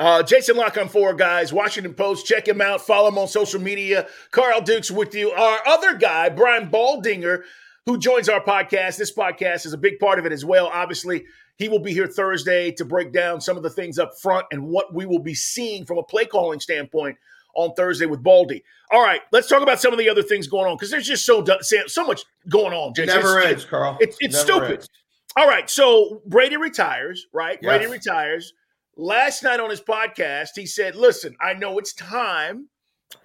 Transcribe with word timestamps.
Uh, 0.00 0.22
Jason 0.22 0.56
La 0.56 0.70
Canfora 0.70 1.16
guys, 1.16 1.52
Washington 1.52 1.92
Post. 1.92 2.24
Check 2.24 2.48
him 2.48 2.62
out. 2.62 2.80
Follow 2.80 3.08
him 3.08 3.18
on 3.18 3.28
social 3.28 3.60
media. 3.60 4.08
Carl 4.30 4.62
Dukes 4.62 4.90
with 4.90 5.14
you. 5.14 5.30
Our 5.30 5.60
other 5.66 5.94
guy, 5.94 6.30
Brian 6.30 6.70
Baldinger, 6.70 7.42
who 7.84 7.98
joins 7.98 8.30
our 8.30 8.42
podcast. 8.42 8.96
This 8.96 9.12
podcast 9.12 9.66
is 9.66 9.74
a 9.74 9.78
big 9.78 9.98
part 9.98 10.18
of 10.18 10.24
it 10.24 10.32
as 10.32 10.42
well. 10.42 10.68
Obviously, 10.72 11.26
he 11.56 11.68
will 11.68 11.80
be 11.80 11.92
here 11.92 12.06
Thursday 12.06 12.70
to 12.72 12.84
break 12.86 13.12
down 13.12 13.42
some 13.42 13.58
of 13.58 13.62
the 13.62 13.68
things 13.68 13.98
up 13.98 14.18
front 14.18 14.46
and 14.50 14.66
what 14.66 14.94
we 14.94 15.04
will 15.04 15.18
be 15.18 15.34
seeing 15.34 15.84
from 15.84 15.98
a 15.98 16.02
play 16.02 16.24
calling 16.24 16.60
standpoint 16.60 17.18
on 17.54 17.74
Thursday 17.74 18.06
with 18.06 18.22
Baldy. 18.22 18.64
All 18.90 19.02
right, 19.02 19.20
let's 19.32 19.48
talk 19.48 19.62
about 19.62 19.82
some 19.82 19.92
of 19.92 19.98
the 19.98 20.08
other 20.08 20.22
things 20.22 20.46
going 20.46 20.66
on 20.66 20.76
because 20.76 20.90
there's 20.90 21.06
just 21.06 21.26
so 21.26 21.44
so 21.60 22.06
much 22.06 22.24
going 22.48 22.72
on. 22.72 22.94
Jason. 22.94 23.16
Never 23.16 23.38
it's, 23.40 23.48
ends, 23.48 23.64
Carl. 23.66 23.98
It's, 24.00 24.16
it's 24.20 24.46
Never 24.46 24.46
stupid. 24.46 24.70
ends. 24.78 24.88
All 25.36 25.46
right, 25.46 25.68
so 25.68 26.22
Brady 26.24 26.56
retires, 26.56 27.26
right? 27.34 27.58
Yes. 27.60 27.68
Brady 27.68 27.86
retires. 27.86 28.54
Last 28.96 29.42
night 29.42 29.60
on 29.60 29.70
his 29.70 29.80
podcast, 29.80 30.50
he 30.56 30.66
said, 30.66 30.96
"Listen, 30.96 31.36
I 31.40 31.54
know 31.54 31.78
it's 31.78 31.92
time." 31.94 32.68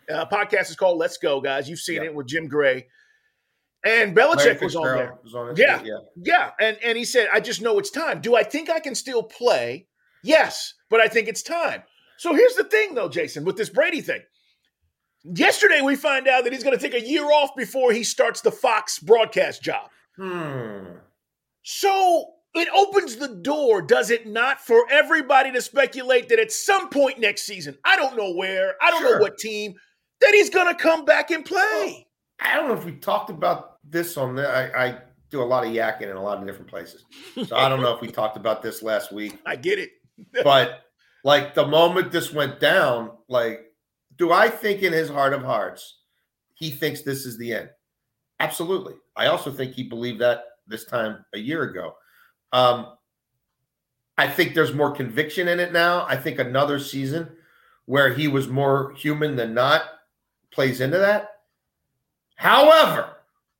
Uh, 0.09 0.25
podcast 0.25 0.69
is 0.69 0.75
called 0.75 0.97
"Let's 0.97 1.17
Go," 1.17 1.41
guys. 1.41 1.69
You've 1.69 1.79
seen 1.79 1.97
Yeah. 1.97 2.03
it 2.05 2.13
with 2.15 2.27
Jim 2.27 2.47
Gray, 2.47 2.87
and 3.83 4.15
Belichick 4.15 4.61
was 4.61 4.75
on 4.75 4.83
there. 4.83 5.17
was 5.23 5.33
on 5.35 5.55
Yeah. 5.55 5.81
yeah. 5.83 5.97
Yeah, 6.15 6.51
and 6.59 6.77
and 6.83 6.97
he 6.97 7.03
said, 7.05 7.29
"I 7.33 7.39
just 7.39 7.61
know 7.61 7.77
it's 7.79 7.89
time." 7.89 8.21
Do 8.21 8.35
I 8.35 8.43
think 8.43 8.69
I 8.69 8.79
can 8.79 8.95
still 8.95 9.23
play? 9.23 9.87
Yes, 10.23 10.73
but 10.89 10.99
I 11.01 11.07
think 11.07 11.27
it's 11.27 11.41
time. 11.43 11.83
So 12.17 12.33
here's 12.33 12.55
the 12.55 12.63
thing, 12.63 12.95
though, 12.95 13.09
Jason, 13.09 13.43
with 13.43 13.57
this 13.57 13.69
Brady 13.69 14.01
thing. 14.01 14.21
Yesterday, 15.23 15.81
we 15.81 15.95
find 15.95 16.27
out 16.27 16.43
that 16.43 16.53
he's 16.53 16.63
going 16.63 16.77
to 16.77 16.81
take 16.81 16.93
a 16.99 17.05
year 17.05 17.25
off 17.31 17.55
before 17.55 17.91
he 17.91 18.03
starts 18.03 18.41
the 18.41 18.51
Fox 18.51 18.99
broadcast 18.99 19.61
job. 19.63 19.89
Hmm. 20.15 20.97
So 21.63 22.34
it 22.55 22.67
opens 22.75 23.15
the 23.17 23.27
door, 23.27 23.81
does 23.81 24.09
it 24.09 24.27
not, 24.27 24.61
for 24.61 24.85
everybody 24.89 25.51
to 25.51 25.61
speculate 25.61 26.29
that 26.29 26.39
at 26.39 26.51
some 26.51 26.89
point 26.89 27.19
next 27.19 27.43
season, 27.43 27.77
I 27.83 27.95
don't 27.95 28.15
know 28.15 28.31
where, 28.33 28.75
I 28.81 28.91
don't 28.91 29.03
know 29.03 29.19
what 29.19 29.37
team, 29.37 29.75
that 30.21 30.31
he's 30.33 30.49
going 30.49 30.67
to 30.67 30.81
come 30.81 31.05
back 31.05 31.31
and 31.31 31.43
play. 31.43 32.07
I 32.39 32.55
don't 32.55 32.67
know 32.67 32.73
if 32.73 32.85
we 32.85 32.93
talked 32.93 33.29
about 33.29 33.77
this 33.89 34.17
on 34.17 34.35
the. 34.35 34.47
I, 34.47 34.85
I 34.85 34.97
do 35.29 35.41
a 35.41 35.45
lot 35.45 35.65
of 35.65 35.71
yakking 35.71 36.09
in 36.09 36.17
a 36.17 36.21
lot 36.21 36.37
of 36.37 36.45
different 36.45 36.69
places, 36.69 37.05
so 37.47 37.55
I 37.55 37.69
don't 37.69 37.81
know 37.81 37.93
if 37.93 38.01
we 38.01 38.07
talked 38.11 38.37
about 38.37 38.61
this 38.61 38.83
last 38.83 39.11
week. 39.11 39.39
I 39.45 39.55
get 39.55 39.79
it. 39.79 39.91
But 40.43 40.83
like 41.25 41.55
the 41.55 41.67
moment 41.67 42.11
this 42.11 42.31
went 42.31 42.59
down, 42.59 43.11
like, 43.27 43.65
do 44.17 44.31
I 44.31 44.49
think 44.49 44.81
in 44.81 44.93
his 44.93 45.09
heart 45.09 45.33
of 45.33 45.43
hearts 45.43 45.99
he 46.53 46.71
thinks 46.71 47.01
this 47.01 47.25
is 47.25 47.37
the 47.37 47.53
end? 47.53 47.69
Absolutely. 48.39 48.93
I 49.15 49.27
also 49.27 49.51
think 49.51 49.73
he 49.73 49.83
believed 49.83 50.19
that 50.21 50.43
this 50.67 50.85
time 50.85 51.25
a 51.33 51.39
year 51.39 51.63
ago. 51.63 51.93
Um, 52.51 52.87
I 54.17 54.27
think 54.27 54.53
there's 54.53 54.73
more 54.73 54.91
conviction 54.91 55.47
in 55.47 55.59
it 55.59 55.73
now. 55.73 56.05
I 56.07 56.15
think 56.15 56.39
another 56.39 56.79
season 56.79 57.29
where 57.85 58.13
he 58.13 58.27
was 58.27 58.47
more 58.47 58.93
human 58.93 59.35
than 59.35 59.53
not 59.53 59.83
plays 60.51 60.81
into 60.81 60.97
that. 60.97 61.41
However, 62.35 63.15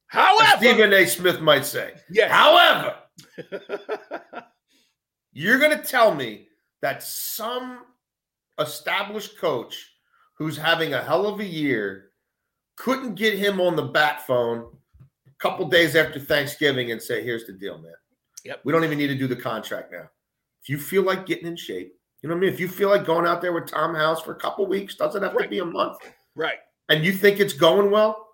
However, 0.08 0.58
Stephen 0.58 0.94
A. 0.94 1.06
Smith 1.06 1.42
might 1.42 1.66
say, 1.66 1.94
yes. 2.10 2.32
however, 2.32 2.96
you're 5.34 5.60
going 5.60 5.78
to 5.78 5.84
tell 5.84 6.14
me 6.16 6.48
that 6.82 7.04
some 7.04 7.82
established 8.60 9.38
coach 9.38 9.92
who's 10.36 10.58
having 10.58 10.94
a 10.94 11.04
hell 11.04 11.28
of 11.28 11.40
a 11.40 11.46
year 11.46 12.12
couldn't 12.78 13.16
get 13.16 13.38
him 13.38 13.60
on 13.60 13.76
the 13.76 13.84
bat 13.84 14.26
phone 14.26 14.66
a 15.28 15.32
couple 15.40 15.68
days 15.68 15.96
after 15.96 16.20
Thanksgiving 16.20 16.92
and 16.92 17.02
say, 17.02 17.24
here's 17.24 17.46
the 17.46 17.54
deal, 17.54 17.78
man. 17.78 17.94
Yep. 18.46 18.62
We 18.64 18.72
don't 18.72 18.84
even 18.84 18.98
need 18.98 19.08
to 19.08 19.16
do 19.16 19.28
the 19.28 19.36
contract 19.36 19.92
now. 19.92 20.10
If 20.62 20.70
you 20.70 20.78
feel 20.78 21.04
like 21.04 21.26
getting 21.26 21.48
in 21.48 21.56
shape, 21.56 21.96
you 22.22 22.30
know 22.30 22.36
what 22.36 22.40
I 22.40 22.46
mean? 22.46 22.54
If 22.54 22.60
you 22.60 22.68
feel 22.68 22.90
like 22.90 23.06
going 23.06 23.28
out 23.28 23.42
there 23.42 23.54
with 23.54 23.68
Tom 23.68 23.94
House 23.94 24.22
for 24.22 24.32
a 24.32 24.40
couple 24.40 24.66
weeks, 24.66 24.96
doesn't 24.96 25.22
have 25.22 25.38
to 25.38 25.48
be 25.48 25.60
a 25.60 25.66
month, 25.66 25.98
right. 26.36 26.58
and 26.90 27.04
you 27.04 27.12
think 27.12 27.40
it's 27.40 27.54
going 27.54 27.92
well, 27.92 28.30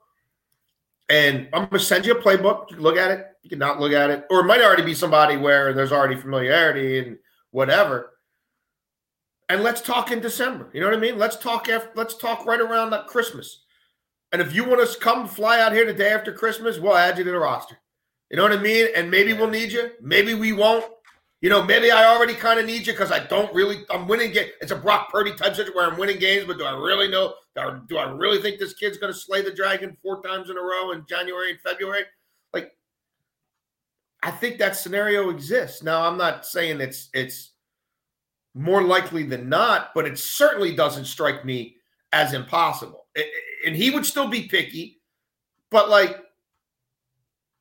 and 1.10 1.50
I'm 1.52 1.64
going 1.64 1.72
to 1.72 1.80
send 1.80 2.06
you 2.06 2.14
a 2.14 2.22
playbook. 2.22 2.70
You 2.70 2.76
can 2.76 2.84
look 2.84 2.98
at 2.98 3.12
it. 3.12 3.26
You 3.44 3.50
can 3.50 3.60
not 3.60 3.80
look 3.80 3.92
at 3.92 4.10
it, 4.10 4.26
or 4.30 4.42
it 4.42 4.46
might 4.46 4.62
already 4.62 4.84
be 4.84 4.94
somebody 4.94 5.36
where 5.36 5.74
there's 5.74 5.92
already 5.92 6.16
familiarity 6.16 7.00
and 7.00 7.18
whatever. 7.52 8.12
And 9.50 9.64
let's 9.64 9.82
talk 9.82 10.12
in 10.12 10.22
December. 10.22 10.70
You 10.74 10.80
know 10.80 10.88
what 10.88 10.96
I 10.96 11.02
mean? 11.02 11.18
Let's 11.18 11.36
talk 11.36 11.68
after. 11.68 11.90
Let's 11.96 12.16
talk 12.16 12.46
right 12.46 12.62
around 12.62 12.92
that 12.92 13.08
Christmas. 13.08 13.64
And 14.32 14.42
if 14.42 14.56
you 14.56 14.64
want 14.64 14.80
us 14.80 14.96
to 14.96 15.02
come 15.02 15.28
fly 15.28 15.60
out 15.60 15.74
here 15.74 15.86
the 15.86 15.94
day 15.94 16.12
after 16.14 16.32
Christmas, 16.32 16.80
we'll 16.80 16.96
add 16.96 17.18
you 17.18 17.26
to 17.26 17.32
the 17.32 17.40
roster. 17.40 17.78
You 18.32 18.38
know 18.38 18.44
what 18.44 18.54
I 18.54 18.58
mean? 18.62 18.88
And 18.96 19.12
maybe 19.12 19.34
we'll 19.34 19.50
need 19.50 19.74
you. 19.74 19.92
Maybe 20.02 20.34
we 20.34 20.54
won't. 20.54 20.86
You 21.42 21.50
know, 21.50 21.62
maybe 21.64 21.92
I 21.92 22.06
already 22.06 22.34
kind 22.34 22.60
of 22.62 22.66
need 22.66 22.88
you 22.88 22.94
because 22.94 23.12
I 23.12 23.20
don't 23.26 23.54
really. 23.54 23.84
I'm 23.90 24.08
winning. 24.08 24.32
Game. 24.32 24.48
It's 24.62 24.72
a 24.72 24.76
Brock 24.76 25.12
Purdy 25.12 25.34
type 25.34 25.54
situation 25.56 25.74
where 25.76 25.92
I'm 25.92 25.98
winning 26.00 26.18
games, 26.18 26.46
but 26.48 26.58
do 26.58 26.64
I 26.64 26.72
really 26.72 27.10
know? 27.10 27.34
Do 27.88 27.98
I 27.98 28.10
really 28.12 28.42
think 28.42 28.58
this 28.58 28.74
kid's 28.74 28.98
going 28.98 29.12
to 29.12 29.20
slay 29.20 29.42
the 29.42 29.52
dragon 29.54 29.98
four 30.02 30.22
times 30.22 30.50
in 30.50 30.58
a 30.58 30.62
row 30.62 30.92
in 30.92 31.06
January 31.10 31.52
and 31.52 31.60
February? 31.60 32.04
Like, 32.54 32.72
I 34.24 34.32
think 34.32 34.60
that 34.60 34.78
scenario 34.78 35.30
exists. 35.30 35.84
Now, 35.84 36.08
I'm 36.08 36.18
not 36.18 36.46
saying 36.46 36.80
it's 36.80 37.10
it's 37.14 37.52
more 38.54 38.84
likely 38.84 39.24
than 39.24 39.50
not, 39.50 39.94
but 39.94 40.06
it 40.06 40.18
certainly 40.18 40.74
doesn't 40.74 41.06
strike 41.06 41.44
me 41.44 41.76
as 42.14 42.34
impossible. 42.34 43.08
I- 43.18 43.22
I- 43.22 43.68
And 43.68 43.76
he 43.76 43.90
would 43.90 44.06
still 44.06 44.28
be 44.28 44.48
picky, 44.48 45.02
but 45.70 45.90
like, 45.90 46.18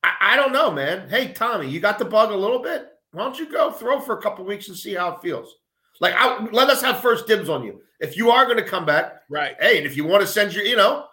I, 0.02 0.12
I 0.20 0.36
don't 0.36 0.52
know, 0.52 0.70
man. 0.70 1.08
Hey, 1.08 1.32
Tommy, 1.32 1.68
you 1.68 1.80
got 1.80 1.98
the 1.98 2.04
bug 2.04 2.30
a 2.30 2.36
little 2.36 2.60
bit. 2.60 2.88
Why 3.12 3.24
don't 3.24 3.38
you 3.38 3.50
go 3.50 3.70
throw 3.70 4.00
for 4.00 4.18
a 4.18 4.22
couple 4.22 4.44
weeks 4.44 4.68
and 4.68 4.76
see 4.76 4.94
how 4.94 5.12
it 5.14 5.22
feels? 5.22 5.56
Like, 6.00 6.14
I, 6.16 6.44
let 6.52 6.70
us 6.70 6.80
have 6.82 7.00
first 7.00 7.26
dibs 7.26 7.48
on 7.48 7.64
you. 7.64 7.82
If 8.00 8.16
you 8.16 8.30
are 8.30 8.44
going 8.46 8.56
to 8.56 8.62
come 8.64 8.86
back, 8.86 9.22
Right. 9.28 9.56
hey, 9.60 9.76
and 9.78 9.86
if 9.86 9.96
you 9.96 10.04
want 10.04 10.22
to 10.22 10.26
send 10.26 10.54
your, 10.54 10.64
you 10.64 10.76
know, 10.76 11.06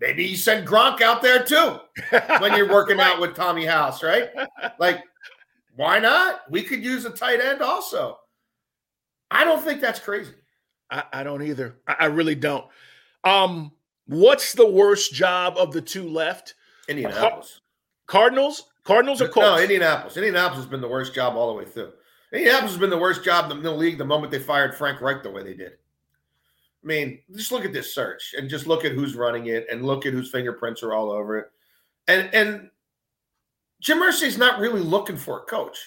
maybe 0.00 0.24
you 0.24 0.36
send 0.36 0.66
Gronk 0.66 1.00
out 1.00 1.22
there 1.22 1.44
too 1.44 1.78
when 2.40 2.56
you're 2.56 2.68
working 2.70 2.98
out 3.00 3.20
with 3.20 3.36
Tommy 3.36 3.64
House, 3.64 4.02
right? 4.02 4.30
Like, 4.78 5.04
why 5.76 6.00
not? 6.00 6.40
We 6.50 6.62
could 6.62 6.82
use 6.84 7.04
a 7.04 7.10
tight 7.10 7.40
end 7.40 7.62
also. 7.62 8.18
I 9.30 9.44
don't 9.44 9.62
think 9.62 9.80
that's 9.80 10.00
crazy. 10.00 10.34
I, 10.90 11.04
I 11.12 11.22
don't 11.22 11.42
either. 11.42 11.76
I, 11.86 11.96
I 12.00 12.04
really 12.06 12.34
don't. 12.34 12.66
Um, 13.24 13.72
what's 14.06 14.52
the 14.52 14.68
worst 14.68 15.14
job 15.14 15.54
of 15.56 15.72
the 15.72 15.80
two 15.80 16.08
left? 16.08 16.54
Indianapolis. 16.88 17.60
Cardinals? 18.12 18.64
Cardinals 18.84 19.22
or 19.22 19.28
Colts? 19.28 19.46
No, 19.46 19.58
Indianapolis. 19.58 20.18
Indianapolis 20.18 20.64
has 20.64 20.70
been 20.70 20.82
the 20.82 20.88
worst 20.88 21.14
job 21.14 21.34
all 21.34 21.48
the 21.48 21.58
way 21.58 21.64
through. 21.64 21.92
Indianapolis 22.30 22.72
has 22.72 22.78
been 22.78 22.90
the 22.90 22.98
worst 22.98 23.24
job 23.24 23.50
in 23.50 23.62
the 23.62 23.70
league 23.70 23.96
the 23.96 24.04
moment 24.04 24.30
they 24.30 24.38
fired 24.38 24.74
Frank 24.74 25.00
Reich 25.00 25.22
the 25.22 25.30
way 25.30 25.42
they 25.42 25.54
did. 25.54 25.72
I 25.72 26.86
mean, 26.86 27.20
just 27.34 27.52
look 27.52 27.64
at 27.64 27.72
this 27.72 27.94
search 27.94 28.34
and 28.36 28.50
just 28.50 28.66
look 28.66 28.84
at 28.84 28.92
who's 28.92 29.14
running 29.14 29.46
it 29.46 29.66
and 29.72 29.86
look 29.86 30.04
at 30.04 30.12
whose 30.12 30.30
fingerprints 30.30 30.82
are 30.82 30.92
all 30.92 31.10
over 31.10 31.38
it. 31.38 31.50
And 32.06 32.28
and 32.34 32.70
Jim 33.80 34.02
Irsay's 34.02 34.36
not 34.36 34.60
really 34.60 34.82
looking 34.82 35.16
for 35.16 35.38
a 35.38 35.44
coach. 35.44 35.78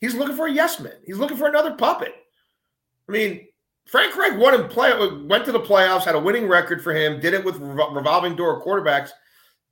He's 0.00 0.14
looking 0.14 0.36
for 0.36 0.46
a 0.46 0.52
yes 0.52 0.80
man. 0.80 0.94
He's 1.04 1.18
looking 1.18 1.36
for 1.36 1.48
another 1.48 1.74
puppet. 1.74 2.14
I 3.10 3.12
mean, 3.12 3.46
Frank 3.84 4.16
Reich 4.16 4.38
won 4.38 4.54
and 4.54 4.70
play 4.70 4.90
went 5.26 5.44
to 5.44 5.52
the 5.52 5.60
playoffs, 5.60 6.04
had 6.04 6.14
a 6.14 6.18
winning 6.18 6.48
record 6.48 6.82
for 6.82 6.94
him, 6.94 7.20
did 7.20 7.34
it 7.34 7.44
with 7.44 7.58
revolving 7.58 8.36
door 8.36 8.64
quarterbacks, 8.64 9.10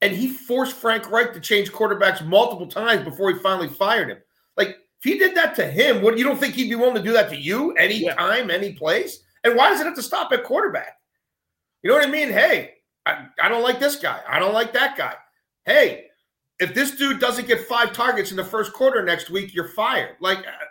and 0.00 0.14
he 0.14 0.28
forced 0.28 0.76
Frank 0.76 1.10
Reich 1.10 1.32
to 1.34 1.40
change 1.40 1.72
quarterbacks 1.72 2.24
multiple 2.24 2.66
times 2.66 3.04
before 3.04 3.32
he 3.32 3.38
finally 3.40 3.68
fired 3.68 4.08
him. 4.08 4.18
Like 4.56 4.68
If 4.68 5.04
he 5.04 5.18
did 5.18 5.34
that 5.34 5.54
to 5.56 5.66
him, 5.66 6.02
what 6.02 6.18
you 6.18 6.24
don't 6.24 6.38
think 6.38 6.54
he'd 6.54 6.68
be 6.68 6.76
willing 6.76 6.94
to 6.94 7.02
do 7.02 7.12
that 7.12 7.30
to 7.30 7.36
you 7.36 7.72
anytime, 7.72 8.48
yeah. 8.48 8.54
any 8.54 8.72
place? 8.72 9.20
And 9.44 9.56
why 9.56 9.70
does 9.70 9.80
it 9.80 9.84
have 9.84 9.96
to 9.96 10.02
stop 10.02 10.32
at 10.32 10.44
quarterback? 10.44 10.96
You 11.82 11.90
know 11.90 11.96
what 11.96 12.06
I 12.06 12.10
mean? 12.10 12.30
Hey, 12.30 12.74
I, 13.06 13.26
I 13.42 13.48
don't 13.48 13.62
like 13.62 13.80
this 13.80 13.96
guy. 13.96 14.20
I 14.28 14.38
don't 14.38 14.54
like 14.54 14.72
that 14.72 14.96
guy. 14.96 15.14
Hey, 15.64 16.06
if 16.58 16.74
this 16.74 16.92
dude 16.92 17.20
doesn't 17.20 17.46
get 17.46 17.66
five 17.66 17.92
targets 17.92 18.30
in 18.30 18.36
the 18.36 18.44
first 18.44 18.72
quarter 18.72 19.04
next 19.04 19.30
week, 19.30 19.54
you're 19.54 19.68
fired. 19.68 20.16
Like, 20.20 20.38
uh, 20.38 20.64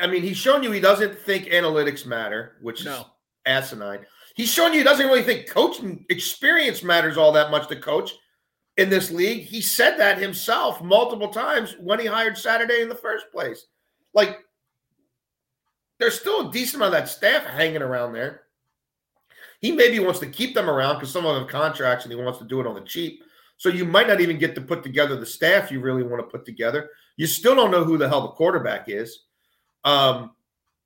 I 0.00 0.06
mean, 0.06 0.22
he's 0.22 0.36
shown 0.36 0.62
you 0.62 0.70
he 0.72 0.80
doesn't 0.80 1.18
think 1.20 1.46
analytics 1.46 2.04
matter, 2.04 2.56
which 2.60 2.84
no. 2.84 2.92
is 2.92 3.04
asinine. 3.46 4.04
He's 4.34 4.48
shown 4.48 4.72
you 4.72 4.78
he 4.78 4.84
doesn't 4.84 5.06
really 5.06 5.22
think 5.22 5.48
coaching 5.48 6.04
experience 6.10 6.82
matters 6.82 7.16
all 7.16 7.32
that 7.32 7.50
much 7.50 7.68
to 7.68 7.76
coach 7.76 8.12
in 8.76 8.90
this 8.90 9.10
league. 9.10 9.44
He 9.44 9.60
said 9.60 9.96
that 9.98 10.18
himself 10.18 10.82
multiple 10.82 11.28
times 11.28 11.76
when 11.80 12.00
he 12.00 12.06
hired 12.06 12.36
Saturday 12.36 12.82
in 12.82 12.88
the 12.88 12.94
first 12.96 13.30
place. 13.30 13.66
Like, 14.12 14.38
there's 15.98 16.18
still 16.18 16.48
a 16.48 16.52
decent 16.52 16.82
amount 16.82 16.94
of 16.94 17.00
that 17.00 17.08
staff 17.08 17.44
hanging 17.44 17.82
around 17.82 18.12
there. 18.12 18.42
He 19.60 19.72
maybe 19.72 20.00
wants 20.00 20.18
to 20.20 20.26
keep 20.26 20.54
them 20.54 20.68
around 20.68 20.96
because 20.96 21.12
some 21.12 21.24
of 21.24 21.34
them 21.34 21.44
have 21.44 21.52
contracts 21.52 22.04
and 22.04 22.12
he 22.12 22.20
wants 22.20 22.40
to 22.40 22.44
do 22.44 22.60
it 22.60 22.66
on 22.66 22.74
the 22.74 22.80
cheap. 22.80 23.22
So 23.56 23.68
you 23.68 23.84
might 23.84 24.08
not 24.08 24.20
even 24.20 24.38
get 24.38 24.56
to 24.56 24.60
put 24.60 24.82
together 24.82 25.16
the 25.16 25.24
staff 25.24 25.70
you 25.70 25.80
really 25.80 26.02
want 26.02 26.20
to 26.20 26.30
put 26.30 26.44
together. 26.44 26.90
You 27.16 27.28
still 27.28 27.54
don't 27.54 27.70
know 27.70 27.84
who 27.84 27.96
the 27.96 28.08
hell 28.08 28.22
the 28.22 28.28
quarterback 28.28 28.88
is. 28.88 29.26
Um, 29.84 30.32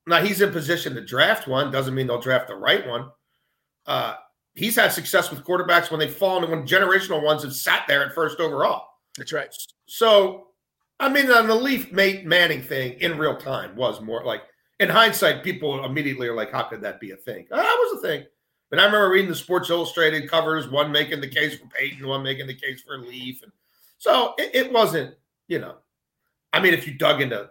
now 0.06 0.22
he's 0.22 0.42
in 0.42 0.52
position 0.52 0.94
to 0.94 1.04
draft 1.04 1.48
one. 1.48 1.72
Doesn't 1.72 1.94
mean 1.94 2.06
they'll 2.06 2.20
draft 2.20 2.48
the 2.48 2.54
right 2.54 2.86
one. 2.86 3.10
Uh, 3.88 4.14
he's 4.54 4.76
had 4.76 4.92
success 4.92 5.30
with 5.30 5.44
quarterbacks 5.44 5.90
when 5.90 5.98
they've 5.98 6.14
fallen 6.14 6.48
when 6.48 6.66
generational 6.66 7.22
ones 7.22 7.42
have 7.42 7.54
sat 7.54 7.84
there 7.88 8.04
at 8.04 8.14
first 8.14 8.38
overall. 8.38 8.86
That's 9.16 9.32
right. 9.32 9.48
So, 9.86 10.48
I 11.00 11.08
mean, 11.08 11.30
on 11.30 11.48
the 11.48 11.54
Leaf 11.54 11.90
mate 11.90 12.26
Manning 12.26 12.62
thing 12.62 12.92
in 13.00 13.18
real 13.18 13.36
time 13.36 13.74
was 13.74 14.00
more 14.02 14.22
like 14.24 14.42
in 14.78 14.90
hindsight, 14.90 15.42
people 15.42 15.84
immediately 15.84 16.28
are 16.28 16.36
like, 16.36 16.52
"How 16.52 16.62
could 16.62 16.82
that 16.82 17.00
be 17.00 17.12
a 17.12 17.16
thing?" 17.16 17.48
Oh, 17.50 17.56
that 17.56 17.64
was 17.64 17.98
a 17.98 18.06
thing. 18.06 18.26
But 18.70 18.78
I 18.78 18.84
remember 18.84 19.08
reading 19.08 19.30
the 19.30 19.34
Sports 19.34 19.70
Illustrated 19.70 20.28
covers, 20.30 20.68
one 20.68 20.92
making 20.92 21.20
the 21.20 21.28
case 21.28 21.58
for 21.58 21.66
Peyton, 21.68 22.06
one 22.06 22.22
making 22.22 22.46
the 22.46 22.54
case 22.54 22.82
for 22.82 22.98
Leaf, 22.98 23.42
and 23.42 23.50
so 23.96 24.34
it, 24.38 24.50
it 24.54 24.72
wasn't, 24.72 25.14
you 25.48 25.58
know. 25.58 25.76
I 26.52 26.60
mean, 26.60 26.74
if 26.74 26.86
you 26.86 26.94
dug 26.94 27.22
into 27.22 27.50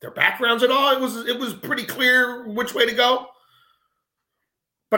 their 0.00 0.12
backgrounds 0.12 0.62
at 0.62 0.70
all, 0.70 0.94
it 0.94 1.00
was 1.00 1.26
it 1.26 1.38
was 1.38 1.52
pretty 1.54 1.84
clear 1.84 2.46
which 2.46 2.74
way 2.74 2.86
to 2.86 2.94
go. 2.94 3.26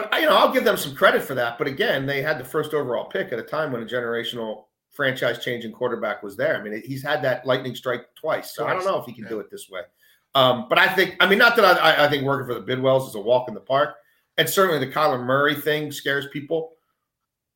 But 0.01 0.21
you 0.21 0.27
know, 0.27 0.35
I'll 0.35 0.53
give 0.53 0.63
them 0.63 0.77
some 0.77 0.95
credit 0.95 1.21
for 1.23 1.35
that. 1.35 1.57
But 1.57 1.67
again, 1.67 2.05
they 2.05 2.21
had 2.21 2.39
the 2.39 2.45
first 2.45 2.73
overall 2.73 3.05
pick 3.05 3.31
at 3.31 3.39
a 3.39 3.43
time 3.43 3.71
when 3.71 3.81
a 3.81 3.85
generational 3.85 4.65
franchise 4.91 5.43
changing 5.43 5.71
quarterback 5.71 6.23
was 6.23 6.35
there. 6.35 6.57
I 6.57 6.61
mean, 6.61 6.81
he's 6.85 7.03
had 7.03 7.21
that 7.23 7.45
lightning 7.45 7.75
strike 7.75 8.13
twice, 8.15 8.55
so 8.55 8.63
twice. 8.63 8.71
I 8.71 8.75
don't 8.75 8.85
know 8.85 8.99
if 8.99 9.05
he 9.05 9.13
can 9.13 9.23
yeah. 9.23 9.29
do 9.29 9.39
it 9.39 9.49
this 9.49 9.69
way. 9.69 9.81
Um, 10.35 10.67
but 10.69 10.77
I 10.77 10.87
think, 10.87 11.15
I 11.19 11.27
mean, 11.27 11.39
not 11.39 11.55
that 11.55 11.65
I, 11.65 12.05
I 12.05 12.09
think 12.09 12.23
working 12.23 12.47
for 12.47 12.59
the 12.59 12.65
Bidwells 12.65 13.07
is 13.07 13.15
a 13.15 13.19
walk 13.19 13.47
in 13.47 13.53
the 13.53 13.59
park, 13.59 13.95
and 14.37 14.47
certainly 14.47 14.83
the 14.85 14.91
Kyler 14.91 15.23
Murray 15.23 15.55
thing 15.55 15.91
scares 15.91 16.27
people. 16.31 16.73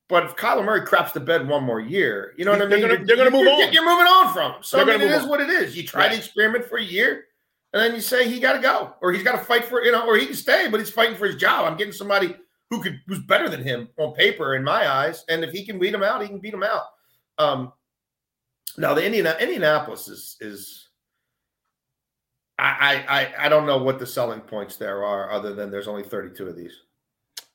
But 0.10 0.26
if 0.26 0.36
Kyler 0.36 0.66
Murray 0.66 0.86
craps 0.86 1.12
the 1.12 1.20
bed 1.20 1.48
one 1.48 1.64
more 1.64 1.80
year, 1.80 2.34
you 2.38 2.46
know 2.46 2.52
what 2.52 2.62
I 2.62 2.66
mean? 2.66 2.82
They're 2.82 3.16
going 3.16 3.30
to 3.30 3.32
move 3.32 3.46
you're, 3.46 3.68
on. 3.68 3.74
You're 3.74 3.86
moving 3.86 4.08
on 4.08 4.34
from 4.34 4.54
him. 4.54 4.64
So 4.64 4.80
I 4.80 4.86
mean, 4.86 5.02
it 5.02 5.12
is 5.12 5.24
on. 5.24 5.30
what 5.30 5.40
it 5.40 5.50
is. 5.50 5.78
You 5.78 5.84
try 5.84 6.08
right. 6.08 6.12
to 6.12 6.18
experiment 6.18 6.66
for 6.66 6.78
a 6.78 6.84
year, 6.84 7.26
and 7.74 7.82
then 7.82 7.96
you 7.96 8.02
say 8.02 8.30
he 8.30 8.40
got 8.40 8.54
to 8.54 8.60
go, 8.60 8.94
or 9.02 9.12
he's 9.12 9.24
got 9.24 9.34
to 9.34 9.44
fight 9.44 9.66
for 9.66 9.84
you 9.84 9.92
know, 9.92 10.06
or 10.08 10.16
he 10.18 10.26
can 10.26 10.36
stay, 10.36 10.68
but 10.70 10.80
he's 10.80 10.90
fighting 10.90 11.18
for 11.18 11.26
his 11.26 11.36
job. 11.36 11.66
I'm 11.66 11.78
getting 11.78 11.94
somebody 11.94 12.36
who 12.70 12.82
could 12.82 13.00
who's 13.08 13.20
better 13.20 13.50
than 13.50 13.64
him 13.64 13.90
on 13.98 14.14
paper 14.14 14.56
in 14.56 14.64
my 14.64 14.88
eyes, 14.88 15.26
and 15.30 15.44
if 15.44 15.52
he 15.52 15.66
can 15.66 15.80
beat 15.80 15.94
him 15.94 16.04
out, 16.04 16.22
he 16.22 16.28
can 16.28 16.40
beat 16.40 16.54
him 16.54 16.64
out. 16.64 16.84
Um, 17.38 17.74
now 18.78 18.94
the 18.94 19.06
Indiana 19.06 19.36
Indianapolis 19.40 20.08
is 20.08 20.38
is 20.40 20.90
I, 22.60 23.04
I 23.10 23.46
I 23.46 23.50
don't 23.50 23.66
know 23.66 23.78
what 23.78 24.00
the 24.00 24.06
selling 24.06 24.42
points 24.42 24.76
there 24.76 25.04
are, 25.04 25.32
other 25.32 25.54
than 25.54 25.72
there's 25.72 25.88
only 25.88 26.04
32 26.04 26.48
of 26.48 26.56
these. 26.56 26.74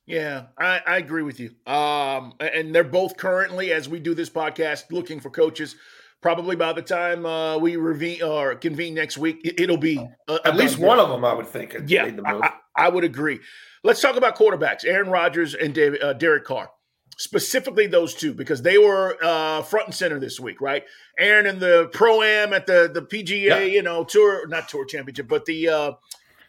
Yeah, 0.09 0.47
I, 0.57 0.81
I 0.87 0.97
agree 0.97 1.23
with 1.23 1.39
you. 1.39 1.51
Um, 1.67 2.33
and 2.41 2.75
they're 2.75 2.83
both 2.83 3.19
currently, 3.19 3.73
as 3.73 3.91
we 3.91 4.01
do 4.01 4.15
this 4.15 4.31
podcast, 4.31 4.91
looking 4.91 5.21
for 5.21 5.29
coaches. 5.29 5.77
Probably 6.21 6.57
by 6.57 6.73
the 6.73 6.83
time 6.83 7.25
uh, 7.25 7.59
we 7.59 7.75
revene 7.75 8.23
or 8.23 8.57
convene 8.57 8.95
next 8.95 9.19
week, 9.19 9.41
it'll 9.45 9.77
be 9.77 10.05
uh, 10.27 10.39
at 10.45 10.57
least 10.57 10.79
one 10.79 10.99
of 10.99 11.09
them. 11.09 11.25
I 11.25 11.33
would 11.33 11.47
think. 11.47 11.77
Yeah, 11.87 12.11
I, 12.25 12.53
I, 12.77 12.89
would 12.89 13.05
agree. 13.05 13.39
Let's 13.85 14.01
talk 14.01 14.17
about 14.17 14.37
quarterbacks: 14.37 14.85
Aaron 14.85 15.11
Rodgers 15.11 15.55
and 15.55 15.73
David, 15.73 16.03
uh, 16.03 16.15
Derek 16.15 16.45
Carr 16.45 16.71
specifically 17.19 17.89
those 17.89 18.15
two 18.15 18.33
because 18.33 18.63
they 18.63 18.79
were 18.79 19.17
uh, 19.23 19.61
front 19.63 19.87
and 19.87 19.95
center 19.95 20.19
this 20.19 20.41
week, 20.41 20.61
right? 20.61 20.85
Aaron 21.19 21.47
in 21.47 21.59
the 21.59 21.91
pro 21.93 22.23
am 22.23 22.53
at 22.53 22.67
the 22.67 22.91
the 22.93 23.03
PGA, 23.03 23.45
yeah. 23.45 23.59
you 23.59 23.83
know, 23.83 24.05
tour 24.05 24.47
not 24.47 24.69
tour 24.69 24.85
championship, 24.85 25.29
but 25.29 25.45
the 25.45 25.69
uh, 25.69 25.93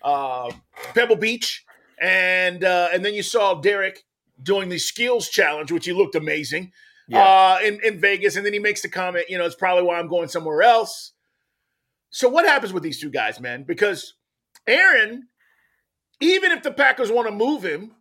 uh, 0.04 0.52
Pebble 0.94 1.18
Beach, 1.18 1.66
and 2.00 2.64
uh, 2.64 2.90
and 2.94 3.04
then 3.04 3.14
you 3.14 3.24
saw 3.24 3.56
Derek 3.56 4.06
doing 4.42 4.70
the 4.70 4.78
skills 4.78 5.28
challenge, 5.28 5.72
which 5.72 5.86
he 5.86 5.92
looked 5.92 6.16
amazing 6.16 6.72
yeah. 7.10 7.58
uh, 7.60 7.60
in 7.66 7.80
in 7.84 8.00
Vegas, 8.00 8.36
and 8.36 8.46
then 8.46 8.54
he 8.54 8.60
makes 8.60 8.82
the 8.82 8.90
comment, 8.90 9.26
you 9.30 9.38
know, 9.38 9.46
it's 9.46 9.56
probably 9.56 9.84
why 9.84 10.00
I'm 10.00 10.08
going 10.08 10.30
somewhere 10.30 10.62
else. 10.62 11.14
So 12.12 12.30
what 12.30 12.46
happens 12.46 12.74
with 12.74 12.84
these 12.84 13.00
two 13.00 13.10
guys, 13.10 13.40
man? 13.40 13.64
Because 13.64 14.16
Aaron, 14.66 15.28
even 16.20 16.52
if 16.52 16.64
the 16.64 16.72
Packers 16.72 17.12
want 17.12 17.28
to 17.28 17.34
move 17.34 17.64
him, 17.64 17.92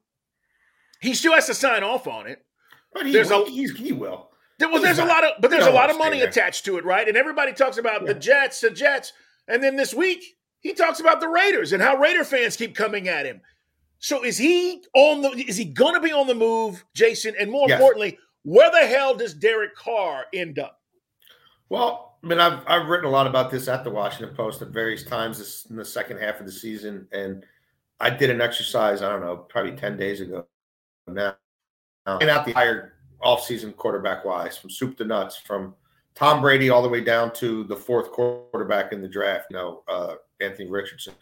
he 1.00 1.14
still 1.14 1.34
has 1.34 1.46
to 1.46 1.54
sign 1.54 1.82
off 1.82 2.06
on 2.06 2.26
it. 2.26 2.44
But 2.92 3.06
he, 3.06 3.12
there's 3.12 3.30
will. 3.30 3.44
a, 3.44 3.50
he's, 3.50 3.76
he 3.76 3.92
will. 3.92 4.30
There, 4.58 4.68
well, 4.68 4.82
there's 4.82 4.98
a 4.98 5.04
lot 5.04 5.24
of, 5.24 5.40
but 5.40 5.50
there's 5.50 5.66
a 5.66 5.70
lot 5.70 5.90
of 5.90 5.98
money 5.98 6.20
attached 6.22 6.64
to 6.64 6.78
it, 6.78 6.84
right? 6.84 7.06
And 7.06 7.16
everybody 7.16 7.52
talks 7.52 7.78
about 7.78 8.02
yeah. 8.02 8.12
the 8.12 8.18
Jets, 8.18 8.60
the 8.60 8.70
Jets, 8.70 9.12
and 9.46 9.62
then 9.62 9.76
this 9.76 9.94
week 9.94 10.36
he 10.60 10.72
talks 10.72 11.00
about 11.00 11.20
the 11.20 11.28
Raiders 11.28 11.72
and 11.72 11.82
how 11.82 11.96
Raider 11.96 12.24
fans 12.24 12.56
keep 12.56 12.74
coming 12.74 13.08
at 13.08 13.24
him. 13.24 13.40
So 14.00 14.24
is 14.24 14.38
he 14.38 14.82
on 14.94 15.22
the? 15.22 15.30
Is 15.30 15.56
he 15.56 15.64
going 15.64 15.94
to 15.94 16.00
be 16.00 16.12
on 16.12 16.26
the 16.26 16.34
move, 16.34 16.84
Jason? 16.94 17.34
And 17.38 17.50
more 17.50 17.68
yes. 17.68 17.78
importantly, 17.78 18.18
where 18.42 18.70
the 18.70 18.86
hell 18.86 19.14
does 19.14 19.34
Derek 19.34 19.74
Carr 19.74 20.26
end 20.32 20.58
up? 20.58 20.80
Well, 21.68 22.18
I 22.22 22.26
mean, 22.26 22.40
I've 22.40 22.60
I've 22.66 22.88
written 22.88 23.06
a 23.06 23.10
lot 23.10 23.26
about 23.26 23.50
this 23.50 23.68
at 23.68 23.84
the 23.84 23.90
Washington 23.90 24.34
Post 24.34 24.62
at 24.62 24.68
various 24.68 25.04
times 25.04 25.38
this, 25.38 25.66
in 25.66 25.76
the 25.76 25.84
second 25.84 26.18
half 26.18 26.40
of 26.40 26.46
the 26.46 26.52
season, 26.52 27.06
and 27.12 27.44
I 28.00 28.10
did 28.10 28.30
an 28.30 28.40
exercise. 28.40 29.02
I 29.02 29.10
don't 29.10 29.20
know, 29.20 29.36
probably 29.36 29.72
ten 29.72 29.96
days 29.96 30.20
ago 30.20 30.46
now 31.06 31.36
and 32.06 32.30
out 32.30 32.44
the 32.44 32.50
entire 32.50 32.94
offseason 33.22 33.76
quarterback 33.76 34.24
wise, 34.24 34.56
from 34.56 34.70
soup 34.70 34.96
to 34.98 35.04
nuts, 35.04 35.36
from 35.36 35.74
Tom 36.14 36.40
Brady 36.40 36.70
all 36.70 36.82
the 36.82 36.88
way 36.88 37.00
down 37.00 37.32
to 37.34 37.64
the 37.64 37.76
fourth 37.76 38.10
quarterback 38.10 38.92
in 38.92 39.00
the 39.00 39.08
draft, 39.08 39.46
you 39.50 39.56
know, 39.56 39.82
uh, 39.88 40.14
Anthony 40.40 40.68
Richardson. 40.68 41.14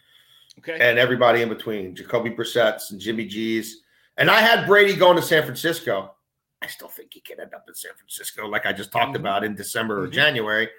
Okay. 0.59 0.77
And 0.79 0.97
everybody 0.97 1.41
in 1.41 1.49
between, 1.49 1.95
Jacoby 1.95 2.31
Brissett's 2.31 2.91
and 2.91 2.99
Jimmy 2.99 3.25
G's. 3.25 3.83
And 4.17 4.31
I 4.31 4.41
had 4.41 4.65
Brady 4.65 4.95
going 4.95 5.15
to 5.15 5.21
San 5.21 5.43
Francisco. 5.43 6.15
I 6.61 6.67
still 6.67 6.87
think 6.87 7.13
he 7.13 7.19
can 7.19 7.39
end 7.39 7.53
up 7.53 7.65
in 7.67 7.75
San 7.75 7.91
Francisco, 7.97 8.47
like 8.47 8.65
I 8.65 8.73
just 8.73 8.91
talked 8.91 9.13
mm-hmm. 9.13 9.17
about 9.17 9.43
in 9.43 9.55
December 9.55 10.01
or 10.01 10.05
mm-hmm. 10.05 10.13
January. 10.13 10.69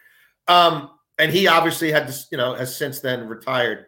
Um, 0.49 0.91
and 1.19 1.33
he 1.33 1.47
obviously 1.47 1.91
had 1.91 2.09
this, 2.09 2.29
you 2.31 2.39
know, 2.39 2.55
has 2.55 2.75
since 2.77 3.01
then 3.01 3.29
retired. 3.29 3.87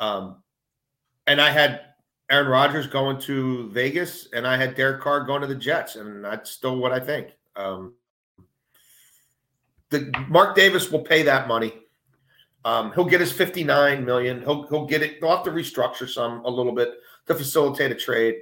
Um, 0.00 0.42
and 1.26 1.40
I 1.40 1.50
had 1.50 1.80
Aaron 2.30 2.48
Rodgers 2.48 2.86
going 2.86 3.18
to 3.20 3.68
Vegas, 3.70 4.28
and 4.32 4.46
I 4.46 4.56
had 4.56 4.74
Derek 4.74 5.00
Carr 5.00 5.24
going 5.24 5.42
to 5.42 5.46
the 5.46 5.54
Jets, 5.54 5.96
and 5.96 6.24
that's 6.24 6.50
still 6.50 6.76
what 6.76 6.92
I 6.92 7.00
think. 7.00 7.28
Um, 7.56 7.94
the 9.90 10.12
Mark 10.28 10.56
Davis 10.56 10.90
will 10.90 11.02
pay 11.02 11.22
that 11.22 11.46
money. 11.46 11.72
Um, 12.64 12.92
he'll 12.94 13.04
get 13.04 13.20
his 13.20 13.30
59 13.30 14.04
million. 14.04 14.40
He'll 14.40 14.66
he'll 14.68 14.86
get 14.86 15.02
it. 15.02 15.20
They'll 15.20 15.36
have 15.36 15.44
to 15.44 15.50
restructure 15.50 16.08
some 16.08 16.44
a 16.44 16.50
little 16.50 16.72
bit 16.72 16.94
to 17.26 17.34
facilitate 17.34 17.92
a 17.92 17.94
trade, 17.94 18.36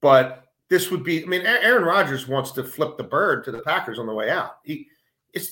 but 0.00 0.45
this 0.68 0.90
would 0.90 1.04
be. 1.04 1.22
I 1.22 1.26
mean, 1.26 1.42
Aaron 1.42 1.84
Rodgers 1.84 2.26
wants 2.26 2.52
to 2.52 2.64
flip 2.64 2.96
the 2.96 3.04
bird 3.04 3.44
to 3.44 3.52
the 3.52 3.60
Packers 3.60 3.98
on 3.98 4.06
the 4.06 4.14
way 4.14 4.30
out. 4.30 4.58
He 4.64 4.88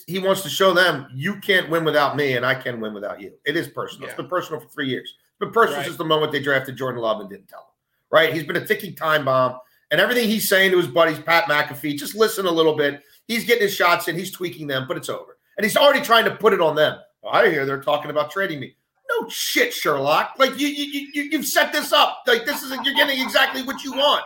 he 0.07 0.19
wants 0.19 0.43
to 0.43 0.49
show 0.49 0.73
them 0.73 1.07
you 1.15 1.41
can't 1.41 1.69
win 1.69 1.85
without 1.85 2.17
me, 2.17 2.37
and 2.37 2.47
I 2.47 2.55
can 2.55 2.81
win 2.81 2.95
without 2.95 3.21
you. 3.21 3.33
It 3.45 3.57
is 3.57 3.69
personal. 3.69 4.05
Yeah. 4.05 4.13
It's 4.13 4.17
been 4.17 4.29
personal 4.29 4.61
for 4.61 4.69
three 4.69 4.89
years. 4.89 5.15
It's 5.29 5.39
been 5.39 5.53
personal 5.53 5.79
right. 5.79 5.87
since 5.87 5.99
the 5.99 6.05
moment 6.05 6.33
they 6.33 6.41
drafted 6.41 6.77
Jordan 6.77 7.03
Love 7.03 7.21
and 7.21 7.29
didn't 7.29 7.49
tell 7.49 7.61
him 7.61 7.75
right? 8.15 8.33
He's 8.33 8.45
been 8.45 8.57
a 8.57 8.65
ticking 8.65 8.95
time 8.95 9.25
bomb. 9.25 9.59
And 9.91 10.01
everything 10.01 10.29
he's 10.29 10.49
saying 10.49 10.71
to 10.71 10.79
his 10.79 10.87
buddies, 10.87 11.19
Pat 11.19 11.45
McAfee, 11.45 11.99
just 11.99 12.15
listen 12.15 12.47
a 12.47 12.51
little 12.51 12.77
bit. 12.77 13.03
He's 13.27 13.45
getting 13.45 13.63
his 13.63 13.75
shots 13.75 14.07
in, 14.07 14.17
he's 14.17 14.31
tweaking 14.31 14.69
them, 14.69 14.87
but 14.87 14.97
it's 14.97 15.09
over. 15.09 15.37
And 15.57 15.65
he's 15.65 15.77
already 15.77 16.01
trying 16.01 16.25
to 16.27 16.31
put 16.31 16.53
it 16.53 16.61
on 16.61 16.77
them. 16.77 16.99
Well, 17.23 17.33
I 17.33 17.51
hear 17.51 17.67
they're 17.67 17.83
talking 17.83 18.11
about 18.11 18.31
trading 18.31 18.61
me. 18.61 18.77
No 19.11 19.29
shit, 19.29 19.73
Sherlock. 19.73 20.35
Like 20.39 20.59
you, 20.59 20.69
you, 20.69 21.09
you, 21.13 21.23
you've 21.25 21.47
set 21.47 21.73
this 21.73 21.93
up. 21.93 22.23
Like 22.27 22.47
this 22.47 22.63
is 22.63 22.71
you're 22.85 22.95
getting 22.95 23.21
exactly 23.21 23.63
what 23.63 23.83
you 23.83 23.93
want. 23.93 24.25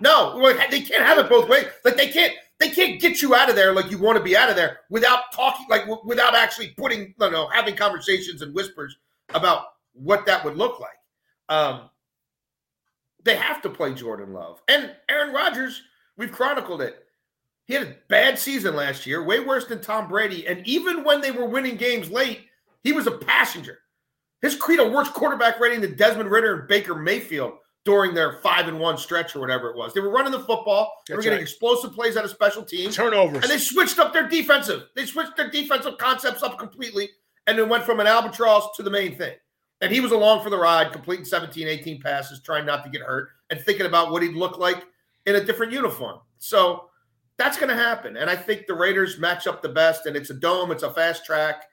No, 0.00 0.36
like, 0.36 0.70
they 0.70 0.80
can't 0.80 1.04
have 1.04 1.18
it 1.18 1.28
both 1.28 1.48
ways. 1.48 1.66
Like 1.84 1.96
they 1.96 2.08
can't, 2.08 2.32
they 2.58 2.70
can't 2.70 3.00
get 3.00 3.22
you 3.22 3.34
out 3.34 3.48
of 3.48 3.56
there 3.56 3.72
like 3.72 3.90
you 3.90 3.98
want 3.98 4.18
to 4.18 4.24
be 4.24 4.36
out 4.36 4.50
of 4.50 4.56
there 4.56 4.80
without 4.90 5.32
talking, 5.32 5.66
like 5.68 5.82
w- 5.82 6.02
without 6.04 6.34
actually 6.34 6.68
putting, 6.76 7.14
you 7.20 7.30
know, 7.30 7.48
having 7.48 7.76
conversations 7.76 8.42
and 8.42 8.54
whispers 8.54 8.96
about 9.34 9.66
what 9.92 10.26
that 10.26 10.44
would 10.44 10.56
look 10.56 10.80
like. 10.80 10.90
Um, 11.48 11.90
they 13.24 13.36
have 13.36 13.62
to 13.62 13.70
play 13.70 13.94
Jordan 13.94 14.32
Love. 14.32 14.62
And 14.68 14.92
Aaron 15.08 15.34
Rodgers, 15.34 15.82
we've 16.16 16.32
chronicled 16.32 16.82
it. 16.82 17.04
He 17.66 17.74
had 17.74 17.86
a 17.86 17.96
bad 18.08 18.38
season 18.38 18.76
last 18.76 19.06
year, 19.06 19.24
way 19.24 19.40
worse 19.40 19.66
than 19.66 19.80
Tom 19.80 20.08
Brady. 20.08 20.46
And 20.46 20.66
even 20.66 21.02
when 21.02 21.20
they 21.20 21.30
were 21.30 21.46
winning 21.46 21.76
games 21.76 22.10
late, 22.10 22.46
he 22.82 22.92
was 22.92 23.06
a 23.06 23.12
passenger. 23.12 23.78
His 24.42 24.54
credo 24.54 24.90
worst 24.90 25.14
quarterback 25.14 25.58
rating 25.58 25.80
than 25.80 25.96
Desmond 25.96 26.30
Ridder 26.30 26.60
and 26.60 26.68
Baker 26.68 26.94
Mayfield 26.94 27.54
during 27.84 28.14
their 28.14 28.40
five 28.40 28.66
and 28.66 28.80
one 28.80 28.96
stretch 28.96 29.36
or 29.36 29.40
whatever 29.40 29.68
it 29.68 29.76
was. 29.76 29.92
They 29.92 30.00
were 30.00 30.10
running 30.10 30.32
the 30.32 30.40
football. 30.40 31.02
They 31.06 31.14
were 31.14 31.22
getting 31.22 31.38
right. 31.38 31.42
explosive 31.42 31.92
plays 31.92 32.16
out 32.16 32.24
of 32.24 32.30
special 32.30 32.64
teams. 32.64 32.96
Turnovers. 32.96 33.42
And 33.42 33.50
they 33.50 33.58
switched 33.58 33.98
up 33.98 34.12
their 34.12 34.26
defensive. 34.26 34.84
They 34.96 35.04
switched 35.04 35.36
their 35.36 35.50
defensive 35.50 35.98
concepts 35.98 36.42
up 36.42 36.58
completely 36.58 37.10
and 37.46 37.58
then 37.58 37.68
went 37.68 37.84
from 37.84 38.00
an 38.00 38.06
albatross 38.06 38.74
to 38.76 38.82
the 38.82 38.90
main 38.90 39.16
thing. 39.16 39.34
And 39.82 39.92
he 39.92 40.00
was 40.00 40.12
along 40.12 40.42
for 40.42 40.48
the 40.48 40.56
ride, 40.56 40.92
completing 40.92 41.26
17, 41.26 41.68
18 41.68 42.00
passes, 42.00 42.40
trying 42.40 42.64
not 42.64 42.84
to 42.84 42.90
get 42.90 43.02
hurt 43.02 43.28
and 43.50 43.60
thinking 43.60 43.84
about 43.84 44.10
what 44.10 44.22
he'd 44.22 44.34
look 44.34 44.56
like 44.56 44.86
in 45.26 45.36
a 45.36 45.44
different 45.44 45.72
uniform. 45.72 46.20
So 46.38 46.88
that's 47.36 47.58
going 47.58 47.68
to 47.68 47.76
happen. 47.76 48.16
And 48.16 48.30
I 48.30 48.36
think 48.36 48.66
the 48.66 48.74
Raiders 48.74 49.18
match 49.18 49.46
up 49.46 49.60
the 49.60 49.68
best. 49.68 50.06
And 50.06 50.16
it's 50.16 50.30
a 50.30 50.34
dome, 50.34 50.70
it's 50.70 50.84
a 50.84 50.92
fast 50.92 51.26
track. 51.26 51.64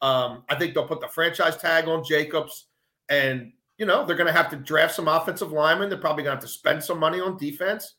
Um, 0.00 0.44
I 0.48 0.54
think 0.54 0.72
they'll 0.72 0.86
put 0.86 1.00
the 1.00 1.08
franchise 1.08 1.58
tag 1.58 1.88
on 1.88 2.04
Jacobs. 2.04 2.66
And, 3.10 3.52
you 3.78 3.86
know, 3.86 4.04
they're 4.04 4.16
going 4.16 4.26
to 4.26 4.32
have 4.32 4.50
to 4.50 4.56
draft 4.56 4.94
some 4.94 5.08
offensive 5.08 5.52
linemen. 5.52 5.88
They're 5.88 5.98
probably 5.98 6.24
going 6.24 6.36
to 6.36 6.40
have 6.40 6.50
to 6.50 6.52
spend 6.52 6.82
some 6.82 6.98
money 6.98 7.20
on 7.20 7.36
defense. 7.36 7.94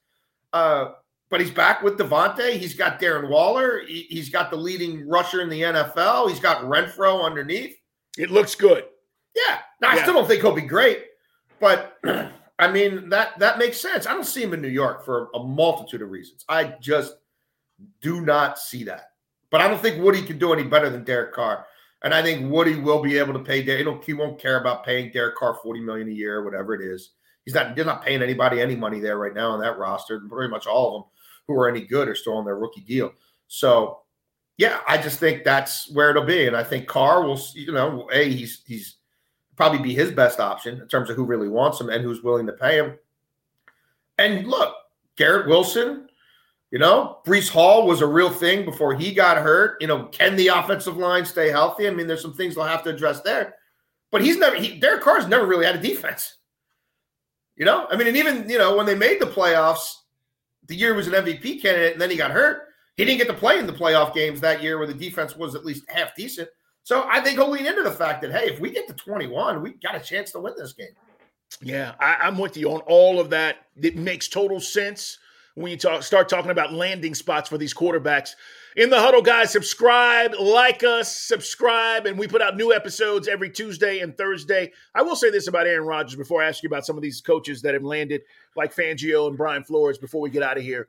Uh, 0.51 0.91
but 1.29 1.39
he's 1.39 1.51
back 1.51 1.81
with 1.81 1.97
Davante. 1.97 2.51
He's 2.51 2.73
got 2.73 2.99
Darren 2.99 3.29
Waller. 3.29 3.81
He, 3.87 4.17
has 4.17 4.29
got 4.29 4.49
the 4.49 4.57
leading 4.57 5.07
rusher 5.07 5.41
in 5.41 5.49
the 5.49 5.61
NFL. 5.61 6.29
He's 6.29 6.39
got 6.39 6.63
Renfrow 6.63 7.23
underneath. 7.23 7.75
It 8.17 8.29
looks 8.31 8.55
good. 8.55 8.85
Yeah. 9.35 9.59
Now, 9.81 9.93
yeah. 9.93 9.99
I 9.99 10.01
still 10.01 10.15
don't 10.15 10.27
think 10.27 10.41
he'll 10.41 10.53
be 10.53 10.61
great, 10.61 11.05
but 11.59 11.97
I 12.59 12.69
mean 12.69 13.07
that 13.09 13.39
that 13.39 13.57
makes 13.57 13.79
sense. 13.79 14.05
I 14.05 14.13
don't 14.13 14.25
see 14.25 14.43
him 14.43 14.53
in 14.53 14.61
New 14.61 14.67
York 14.67 15.05
for 15.05 15.29
a 15.33 15.39
multitude 15.39 16.01
of 16.01 16.09
reasons. 16.09 16.43
I 16.49 16.75
just 16.81 17.15
do 18.01 18.21
not 18.21 18.59
see 18.59 18.83
that. 18.85 19.11
But 19.51 19.61
I 19.61 19.67
don't 19.67 19.79
think 19.81 20.03
Woody 20.03 20.21
can 20.21 20.37
do 20.37 20.51
any 20.51 20.63
better 20.63 20.89
than 20.89 21.03
Derek 21.03 21.33
Carr. 21.33 21.65
And 22.01 22.13
I 22.13 22.21
think 22.21 22.49
Woody 22.49 22.75
will 22.75 23.01
be 23.01 23.17
able 23.17 23.33
to 23.33 23.39
pay. 23.39 23.61
Derek. 23.61 24.03
He 24.03 24.13
won't 24.13 24.39
care 24.39 24.59
about 24.59 24.85
paying 24.85 25.11
Derek 25.11 25.35
Carr 25.35 25.55
forty 25.61 25.81
million 25.81 26.07
a 26.07 26.11
year, 26.11 26.43
whatever 26.43 26.73
it 26.73 26.81
is. 26.81 27.11
He's 27.45 27.53
not. 27.53 27.75
He's 27.75 27.85
not 27.85 28.03
paying 28.03 28.21
anybody 28.21 28.61
any 28.61 28.75
money 28.75 28.99
there 28.99 29.17
right 29.17 29.33
now 29.33 29.51
on 29.51 29.59
that 29.61 29.77
roster. 29.77 30.19
Pretty 30.19 30.51
much 30.51 30.67
all 30.67 30.87
of 30.87 30.93
them 30.93 31.09
who 31.47 31.55
are 31.55 31.69
any 31.69 31.81
good 31.81 32.07
are 32.07 32.15
still 32.15 32.37
on 32.37 32.45
their 32.45 32.57
rookie 32.57 32.81
deal. 32.81 33.11
So, 33.47 34.01
yeah, 34.57 34.79
I 34.87 34.97
just 34.97 35.19
think 35.19 35.43
that's 35.43 35.91
where 35.93 36.11
it'll 36.11 36.23
be. 36.23 36.47
And 36.47 36.55
I 36.55 36.63
think 36.63 36.87
Carr 36.87 37.23
will. 37.23 37.41
You 37.53 37.71
know, 37.71 38.07
a 38.13 38.29
he's 38.29 38.61
he's 38.65 38.97
probably 39.55 39.79
be 39.79 39.93
his 39.93 40.11
best 40.11 40.39
option 40.39 40.81
in 40.81 40.87
terms 40.87 41.09
of 41.09 41.15
who 41.15 41.25
really 41.25 41.49
wants 41.49 41.81
him 41.81 41.89
and 41.89 42.03
who's 42.03 42.23
willing 42.23 42.45
to 42.47 42.53
pay 42.53 42.77
him. 42.77 42.97
And 44.17 44.47
look, 44.47 44.75
Garrett 45.15 45.47
Wilson, 45.47 46.08
you 46.71 46.77
know, 46.77 47.17
Breece 47.25 47.49
Hall 47.49 47.87
was 47.87 48.01
a 48.01 48.07
real 48.07 48.29
thing 48.29 48.63
before 48.63 48.93
he 48.93 49.13
got 49.13 49.37
hurt. 49.37 49.81
You 49.81 49.87
know, 49.87 50.05
can 50.05 50.35
the 50.35 50.47
offensive 50.47 50.97
line 50.97 51.25
stay 51.25 51.49
healthy? 51.49 51.87
I 51.87 51.91
mean, 51.91 52.05
there's 52.05 52.21
some 52.21 52.33
things 52.33 52.55
they'll 52.55 52.65
have 52.65 52.83
to 52.83 52.91
address 52.91 53.21
there. 53.21 53.55
But 54.11 54.23
he's 54.23 54.37
never, 54.37 54.55
he, 54.55 54.79
Derek 54.79 55.01
Carr's 55.01 55.27
never 55.27 55.45
really 55.45 55.65
had 55.65 55.75
a 55.75 55.81
defense. 55.81 56.37
You 57.55 57.65
know, 57.65 57.87
I 57.89 57.97
mean, 57.97 58.07
and 58.07 58.17
even, 58.17 58.49
you 58.49 58.57
know, 58.57 58.75
when 58.77 58.85
they 58.85 58.95
made 58.95 59.19
the 59.19 59.25
playoffs, 59.25 59.93
the 60.67 60.75
year 60.75 60.93
was 60.93 61.07
an 61.07 61.13
MVP 61.13 61.61
candidate 61.61 61.93
and 61.93 62.01
then 62.01 62.09
he 62.09 62.15
got 62.15 62.31
hurt. 62.31 62.67
He 62.95 63.05
didn't 63.05 63.17
get 63.17 63.27
to 63.27 63.33
play 63.33 63.59
in 63.59 63.65
the 63.65 63.73
playoff 63.73 64.13
games 64.13 64.39
that 64.41 64.61
year 64.61 64.77
where 64.77 64.87
the 64.87 64.93
defense 64.93 65.35
was 65.35 65.55
at 65.55 65.65
least 65.65 65.83
half 65.89 66.15
decent. 66.15 66.49
So 66.83 67.05
I 67.09 67.19
think 67.21 67.37
he'll 67.37 67.49
lean 67.49 67.65
into 67.65 67.83
the 67.83 67.91
fact 67.91 68.21
that, 68.21 68.31
hey, 68.31 68.51
if 68.51 68.59
we 68.59 68.71
get 68.71 68.87
to 68.87 68.93
21, 68.93 69.61
we 69.61 69.73
got 69.73 69.95
a 69.95 69.99
chance 69.99 70.31
to 70.31 70.39
win 70.39 70.53
this 70.57 70.73
game. 70.73 70.87
Yeah, 71.61 71.95
I, 71.99 72.27
am 72.27 72.37
with 72.37 72.55
you 72.55 72.71
on 72.71 72.81
all 72.81 73.19
of 73.19 73.29
that. 73.31 73.67
It 73.81 73.95
makes 73.95 74.27
total 74.27 74.59
sense 74.59 75.17
when 75.59 75.71
you 75.71 75.77
talk, 75.77 76.03
start 76.03 76.29
talking 76.29 76.51
about 76.51 76.71
landing 76.71 77.13
spots 77.13 77.49
for 77.49 77.57
these 77.57 77.73
quarterbacks. 77.73 78.35
In 78.77 78.89
the 78.89 78.99
huddle, 78.99 79.21
guys, 79.21 79.51
subscribe, 79.51 80.33
like 80.39 80.83
us, 80.83 81.13
subscribe, 81.13 82.05
and 82.05 82.17
we 82.17 82.27
put 82.27 82.41
out 82.41 82.55
new 82.55 82.71
episodes 82.71 83.27
every 83.27 83.49
Tuesday 83.49 83.99
and 83.99 84.17
Thursday. 84.17 84.71
I 84.95 85.01
will 85.01 85.17
say 85.17 85.29
this 85.29 85.49
about 85.49 85.67
Aaron 85.67 85.85
Rodgers 85.85 86.15
before 86.15 86.41
I 86.41 86.47
ask 86.47 86.63
you 86.63 86.67
about 86.67 86.85
some 86.85 86.95
of 86.95 87.01
these 87.01 87.19
coaches 87.19 87.61
that 87.63 87.73
have 87.73 87.83
landed, 87.83 88.21
like 88.55 88.73
Fangio 88.73 89.27
and 89.27 89.37
Brian 89.37 89.65
Flores, 89.65 89.97
before 89.97 90.21
we 90.21 90.29
get 90.29 90.43
out 90.43 90.57
of 90.57 90.63
here. 90.63 90.87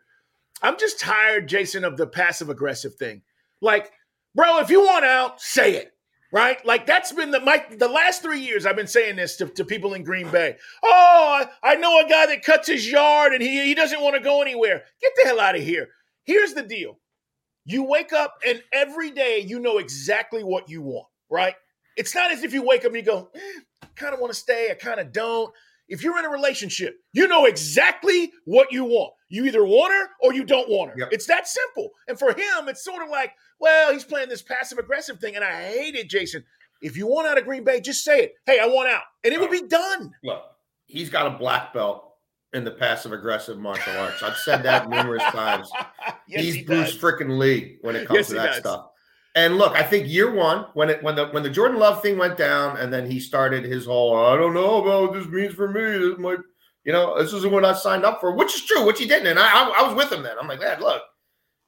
I'm 0.62 0.78
just 0.78 1.00
tired, 1.00 1.48
Jason, 1.48 1.84
of 1.84 1.96
the 1.96 2.06
passive 2.06 2.48
aggressive 2.48 2.94
thing. 2.94 3.22
Like, 3.60 3.90
bro, 4.36 4.60
if 4.60 4.70
you 4.70 4.82
want 4.82 5.04
out, 5.04 5.40
say 5.40 5.74
it 5.74 5.92
right? 6.32 6.64
Like 6.64 6.86
that's 6.86 7.12
been 7.12 7.30
the 7.30 7.40
my 7.40 7.64
the 7.70 7.88
last 7.88 8.22
three 8.22 8.40
years 8.40 8.66
I've 8.66 8.76
been 8.76 8.86
saying 8.86 9.16
this 9.16 9.36
to, 9.36 9.46
to 9.46 9.64
people 9.64 9.94
in 9.94 10.04
Green 10.04 10.30
Bay. 10.30 10.56
Oh, 10.82 11.44
I, 11.62 11.72
I 11.72 11.74
know 11.76 12.00
a 12.00 12.08
guy 12.08 12.26
that 12.26 12.44
cuts 12.44 12.68
his 12.68 12.90
yard 12.90 13.32
and 13.32 13.42
he 13.42 13.66
he 13.66 13.74
doesn't 13.74 14.00
want 14.00 14.16
to 14.16 14.20
go 14.20 14.42
anywhere. 14.42 14.82
Get 15.00 15.12
the 15.16 15.28
hell 15.28 15.40
out 15.40 15.56
of 15.56 15.62
here. 15.62 15.88
Here's 16.24 16.54
the 16.54 16.62
deal. 16.62 16.98
You 17.64 17.84
wake 17.84 18.12
up 18.12 18.34
and 18.46 18.62
every 18.72 19.10
day 19.10 19.44
you 19.46 19.60
know 19.60 19.78
exactly 19.78 20.42
what 20.42 20.68
you 20.68 20.82
want, 20.82 21.06
right? 21.30 21.54
It's 21.96 22.14
not 22.14 22.32
as 22.32 22.42
if 22.42 22.54
you 22.54 22.62
wake 22.62 22.84
up 22.84 22.86
and 22.86 22.96
you 22.96 23.02
go, 23.02 23.30
eh, 23.34 23.60
I 23.82 23.86
kind 23.96 24.14
of 24.14 24.20
want 24.20 24.32
to 24.32 24.38
stay, 24.38 24.68
I 24.70 24.74
kind 24.74 25.00
of 25.00 25.12
don't. 25.12 25.52
If 25.88 26.04
you're 26.04 26.18
in 26.18 26.24
a 26.24 26.30
relationship, 26.30 26.94
you 27.12 27.26
know 27.26 27.46
exactly 27.46 28.32
what 28.44 28.70
you 28.70 28.84
want. 28.84 29.12
You 29.28 29.44
either 29.46 29.64
want 29.64 29.92
her 29.92 30.08
or 30.22 30.32
you 30.32 30.44
don't 30.44 30.68
want 30.68 30.92
her. 30.92 30.96
Yep. 30.98 31.08
It's 31.10 31.26
that 31.26 31.48
simple. 31.48 31.90
And 32.06 32.16
for 32.16 32.28
him, 32.30 32.68
it's 32.68 32.84
sort 32.84 33.02
of 33.02 33.08
like, 33.08 33.32
well, 33.60 33.92
he's 33.92 34.04
playing 34.04 34.28
this 34.28 34.42
passive 34.42 34.78
aggressive 34.78 35.18
thing, 35.18 35.36
and 35.36 35.44
I 35.44 35.62
hate 35.62 35.94
it, 35.94 36.08
Jason. 36.08 36.44
If 36.82 36.96
you 36.96 37.06
want 37.06 37.28
out 37.28 37.38
of 37.38 37.44
Green 37.44 37.62
Bay, 37.62 37.80
just 37.80 38.04
say 38.04 38.20
it. 38.20 38.34
Hey, 38.46 38.58
I 38.58 38.66
want 38.66 38.88
out, 38.88 39.02
and 39.22 39.34
it 39.34 39.40
would 39.40 39.50
be 39.50 39.68
done. 39.68 40.12
Look, 40.24 40.42
he's 40.86 41.10
got 41.10 41.26
a 41.26 41.38
black 41.38 41.74
belt 41.74 42.10
in 42.52 42.64
the 42.64 42.70
passive 42.70 43.12
aggressive 43.12 43.58
martial 43.58 43.96
arts. 43.98 44.22
I've 44.22 44.36
said 44.36 44.62
that 44.64 44.88
numerous 44.88 45.22
times. 45.30 45.70
yes, 46.26 46.42
he's 46.42 46.54
he 46.56 46.62
Bruce 46.62 46.96
freaking 46.96 47.38
Lee 47.38 47.78
when 47.82 47.96
it 47.96 48.06
comes 48.06 48.18
yes, 48.18 48.28
to 48.28 48.34
that 48.34 48.46
does. 48.46 48.56
stuff. 48.58 48.86
And 49.36 49.58
look, 49.58 49.76
I 49.76 49.82
think 49.82 50.08
year 50.08 50.32
one, 50.32 50.66
when 50.74 50.90
it 50.90 51.02
when 51.02 51.14
the 51.14 51.26
when 51.28 51.42
the 51.42 51.50
Jordan 51.50 51.78
Love 51.78 52.02
thing 52.02 52.18
went 52.18 52.36
down, 52.36 52.78
and 52.78 52.92
then 52.92 53.08
he 53.08 53.20
started 53.20 53.64
his 53.64 53.86
whole 53.86 54.16
I 54.16 54.36
don't 54.36 54.54
know 54.54 54.82
about 54.82 55.02
what 55.02 55.12
this 55.12 55.28
means 55.28 55.54
for 55.54 55.68
me. 55.70 55.80
This 55.80 56.18
might, 56.18 56.38
you 56.84 56.92
know, 56.92 57.16
this 57.22 57.32
isn't 57.34 57.52
what 57.52 57.64
I 57.64 57.74
signed 57.74 58.04
up 58.04 58.20
for, 58.20 58.34
which 58.34 58.54
is 58.54 58.64
true, 58.64 58.84
which 58.84 58.98
he 58.98 59.06
didn't. 59.06 59.28
And 59.28 59.38
I 59.38 59.46
I, 59.46 59.68
I 59.68 59.82
was 59.86 59.94
with 59.94 60.10
him 60.10 60.24
then. 60.24 60.36
I'm 60.40 60.48
like, 60.48 60.58
man, 60.60 60.80
look, 60.80 61.02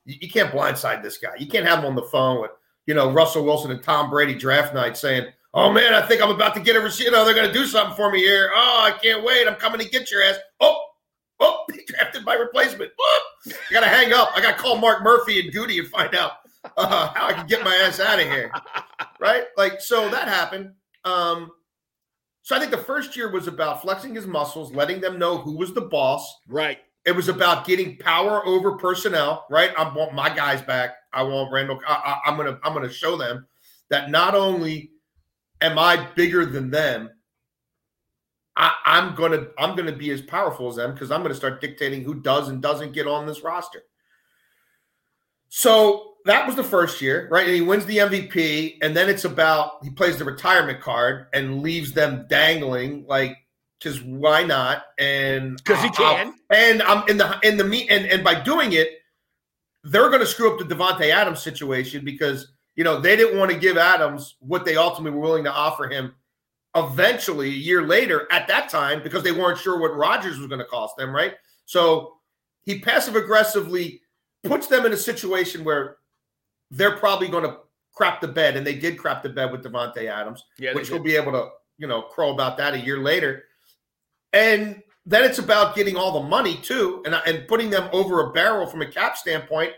you, 0.04 0.16
you, 0.22 0.30
can't 0.30 0.52
blindside 0.52 1.02
this 1.02 1.18
guy. 1.18 1.34
You 1.38 1.46
can't 1.46 1.66
have 1.66 1.80
him 1.80 1.86
on 1.86 1.94
the 1.94 2.02
phone 2.02 2.40
with 2.40 2.50
you 2.86 2.94
know 2.94 3.10
Russell 3.10 3.44
Wilson 3.44 3.70
and 3.70 3.82
Tom 3.82 4.10
Brady 4.10 4.34
draft 4.34 4.74
night 4.74 4.96
saying, 4.96 5.26
"Oh 5.54 5.72
man, 5.72 5.94
I 5.94 6.02
think 6.02 6.22
I'm 6.22 6.30
about 6.30 6.54
to 6.54 6.60
get 6.60 6.76
a 6.76 6.80
receipt. 6.80 7.04
You 7.04 7.10
know, 7.10 7.24
they're 7.24 7.34
going 7.34 7.48
to 7.48 7.52
do 7.52 7.66
something 7.66 7.96
for 7.96 8.10
me 8.10 8.18
here. 8.20 8.50
Oh, 8.54 8.82
I 8.84 8.96
can't 8.98 9.24
wait. 9.24 9.46
I'm 9.48 9.56
coming 9.56 9.80
to 9.80 9.88
get 9.88 10.10
your 10.10 10.22
ass. 10.22 10.38
Oh, 10.60 10.84
oh, 11.40 11.64
he 11.72 11.80
drafted 11.86 12.24
my 12.24 12.34
replacement. 12.34 12.90
Oh, 12.98 13.30
I 13.46 13.72
got 13.72 13.80
to 13.80 13.88
hang 13.88 14.12
up. 14.12 14.30
I 14.34 14.40
got 14.40 14.56
to 14.56 14.62
call 14.62 14.78
Mark 14.78 15.02
Murphy 15.02 15.40
and 15.40 15.52
Goody 15.52 15.78
and 15.78 15.88
find 15.88 16.14
out." 16.14 16.32
uh, 16.76 17.12
how 17.14 17.26
I 17.26 17.32
can 17.32 17.46
get 17.46 17.64
my 17.64 17.74
ass 17.74 18.00
out 18.00 18.20
of 18.20 18.26
here. 18.26 18.50
right? 19.20 19.44
Like, 19.56 19.80
so 19.80 20.08
that 20.10 20.28
happened. 20.28 20.72
Um, 21.04 21.50
so 22.42 22.56
I 22.56 22.58
think 22.58 22.70
the 22.70 22.78
first 22.78 23.16
year 23.16 23.30
was 23.30 23.46
about 23.46 23.82
flexing 23.82 24.14
his 24.14 24.26
muscles, 24.26 24.74
letting 24.74 25.00
them 25.00 25.18
know 25.18 25.38
who 25.38 25.56
was 25.56 25.72
the 25.72 25.82
boss. 25.82 26.38
Right. 26.48 26.78
It 27.04 27.16
was 27.16 27.28
about 27.28 27.66
getting 27.66 27.98
power 27.98 28.46
over 28.46 28.76
personnel. 28.76 29.46
Right. 29.50 29.72
I 29.76 29.92
want 29.92 30.14
my 30.14 30.34
guys 30.34 30.62
back. 30.62 30.94
I 31.12 31.22
want 31.22 31.52
Randall. 31.52 31.80
I, 31.86 31.92
I, 31.92 32.30
I'm 32.30 32.36
gonna. 32.36 32.58
I'm 32.62 32.72
gonna 32.72 32.92
show 32.92 33.16
them 33.16 33.46
that 33.90 34.10
not 34.10 34.34
only 34.34 34.92
am 35.60 35.78
I 35.78 36.08
bigger 36.14 36.46
than 36.46 36.70
them, 36.70 37.10
I, 38.56 38.72
am 38.84 39.14
gonna. 39.14 39.48
I'm 39.58 39.74
gonna 39.76 39.92
be 39.96 40.10
as 40.10 40.22
powerful 40.22 40.68
as 40.68 40.76
them 40.76 40.92
because 40.92 41.10
I'm 41.10 41.22
gonna 41.22 41.34
start 41.34 41.60
dictating 41.60 42.04
who 42.04 42.14
does 42.14 42.48
and 42.48 42.62
doesn't 42.62 42.92
get 42.92 43.06
on 43.06 43.26
this 43.26 43.42
roster. 43.42 43.82
So 45.48 46.14
that 46.24 46.46
was 46.46 46.56
the 46.56 46.64
first 46.64 47.02
year, 47.02 47.28
right? 47.30 47.46
And 47.46 47.54
he 47.54 47.60
wins 47.60 47.84
the 47.84 47.98
MVP, 47.98 48.78
and 48.80 48.96
then 48.96 49.08
it's 49.08 49.24
about 49.24 49.82
he 49.82 49.90
plays 49.90 50.16
the 50.16 50.24
retirement 50.24 50.80
card 50.80 51.26
and 51.34 51.62
leaves 51.62 51.92
them 51.92 52.26
dangling, 52.28 53.06
like 53.08 53.36
because 53.82 54.02
why 54.02 54.44
not? 54.44 54.84
And 54.98 55.56
because 55.56 55.82
he 55.82 55.90
can. 55.90 56.28
I'll, 56.28 56.34
and 56.56 56.82
I'm 56.82 57.08
in 57.08 57.16
the 57.16 57.38
in 57.42 57.56
the 57.56 57.64
meet, 57.64 57.90
and 57.90 58.06
and 58.06 58.22
by 58.22 58.40
doing 58.40 58.72
it, 58.72 58.88
they're 59.84 60.08
going 60.08 60.20
to 60.20 60.26
screw 60.26 60.52
up 60.52 60.58
the 60.58 60.74
Davante 60.74 61.10
Adams 61.10 61.42
situation 61.42 62.04
because 62.04 62.52
you 62.76 62.84
know 62.84 63.00
they 63.00 63.16
didn't 63.16 63.38
want 63.38 63.50
to 63.50 63.58
give 63.58 63.76
Adams 63.76 64.36
what 64.40 64.64
they 64.64 64.76
ultimately 64.76 65.16
were 65.16 65.22
willing 65.22 65.44
to 65.44 65.52
offer 65.52 65.88
him. 65.88 66.14
Eventually, 66.74 67.48
a 67.48 67.50
year 67.50 67.82
later, 67.82 68.26
at 68.30 68.48
that 68.48 68.70
time, 68.70 69.02
because 69.02 69.22
they 69.22 69.32
weren't 69.32 69.58
sure 69.58 69.78
what 69.78 69.94
Rodgers 69.94 70.38
was 70.38 70.48
going 70.48 70.58
to 70.58 70.64
cost 70.64 70.96
them, 70.96 71.14
right? 71.14 71.34
So 71.66 72.14
he 72.62 72.78
passive 72.78 73.14
aggressively 73.14 74.00
puts 74.44 74.68
them 74.68 74.86
in 74.86 74.92
a 74.92 74.96
situation 74.96 75.64
where 75.64 75.96
they're 76.70 76.96
probably 76.96 77.28
going 77.28 77.44
to 77.44 77.58
crap 77.92 78.22
the 78.22 78.28
bed, 78.28 78.56
and 78.56 78.66
they 78.66 78.74
did 78.74 78.96
crap 78.96 79.22
the 79.22 79.28
bed 79.28 79.52
with 79.52 79.62
Davante 79.62 80.06
Adams, 80.06 80.44
yeah, 80.58 80.72
which 80.72 80.90
we'll 80.90 81.02
be 81.02 81.14
able 81.14 81.32
to, 81.32 81.48
you 81.76 81.86
know, 81.86 82.02
crow 82.02 82.32
about 82.32 82.56
that 82.56 82.72
a 82.72 82.78
year 82.78 82.98
later. 82.98 83.44
And 84.32 84.82
then 85.04 85.24
it's 85.24 85.38
about 85.38 85.74
getting 85.74 85.96
all 85.96 86.20
the 86.20 86.28
money 86.28 86.56
too, 86.56 87.02
and 87.04 87.14
and 87.26 87.46
putting 87.48 87.70
them 87.70 87.88
over 87.92 88.20
a 88.20 88.32
barrel 88.32 88.66
from 88.66 88.82
a 88.82 88.86
cap 88.86 89.16
standpoint, 89.16 89.72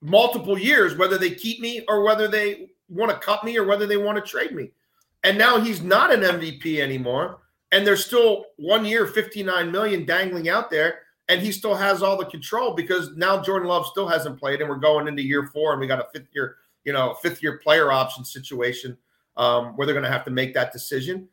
multiple 0.00 0.58
years, 0.58 0.96
whether 0.96 1.18
they 1.18 1.30
keep 1.30 1.60
me 1.60 1.84
or 1.88 2.02
whether 2.02 2.28
they 2.28 2.70
want 2.88 3.10
to 3.12 3.18
cut 3.18 3.44
me 3.44 3.56
or 3.58 3.64
whether 3.64 3.86
they 3.86 3.96
want 3.96 4.16
to 4.16 4.30
trade 4.30 4.52
me. 4.54 4.70
And 5.24 5.36
now 5.36 5.60
he's 5.60 5.82
not 5.82 6.12
an 6.12 6.20
MVP 6.20 6.78
anymore, 6.78 7.40
and 7.72 7.86
there's 7.86 8.04
still 8.04 8.46
one 8.56 8.84
year, 8.84 9.06
59 9.06 9.70
million 9.70 10.04
dangling 10.04 10.48
out 10.48 10.70
there. 10.70 11.00
and 11.28 11.42
he 11.42 11.52
still 11.52 11.74
has 11.74 12.02
all 12.02 12.16
the 12.16 12.24
control 12.24 12.74
because 12.74 13.14
now 13.16 13.40
Jordan 13.42 13.68
Love 13.68 13.86
still 13.86 14.08
hasn't 14.08 14.40
played, 14.40 14.60
and 14.60 14.68
we're 14.68 14.76
going 14.76 15.06
into 15.08 15.22
year 15.22 15.46
four, 15.52 15.72
and 15.72 15.80
we 15.80 15.86
got 15.86 16.00
a 16.00 16.08
fifth 16.12 16.28
year, 16.34 16.56
you 16.84 16.92
know, 16.92 17.14
fifth 17.20 17.42
year 17.42 17.58
player 17.58 17.92
option 17.92 18.24
situation 18.24 18.96
um, 19.36 19.76
where 19.76 19.86
they're 19.86 19.94
going 19.94 20.06
to 20.06 20.10
have 20.10 20.24
to 20.24 20.30
make 20.30 20.54
that 20.54 20.72
decision. 20.72 21.28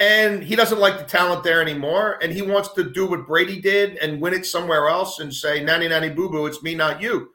And 0.00 0.42
he 0.42 0.56
doesn't 0.56 0.80
like 0.80 0.98
the 0.98 1.04
talent 1.04 1.44
there 1.44 1.60
anymore, 1.60 2.18
and 2.22 2.32
he 2.32 2.42
wants 2.42 2.70
to 2.70 2.90
do 2.90 3.06
what 3.06 3.26
Brady 3.26 3.60
did 3.60 3.98
and 3.98 4.20
win 4.20 4.34
it 4.34 4.46
somewhere 4.46 4.88
else 4.88 5.20
and 5.20 5.32
say, 5.32 5.62
"Nanny, 5.62 5.88
nanny, 5.88 6.08
boo, 6.08 6.30
boo, 6.30 6.46
it's 6.46 6.62
me, 6.62 6.74
not 6.74 7.02
you." 7.02 7.30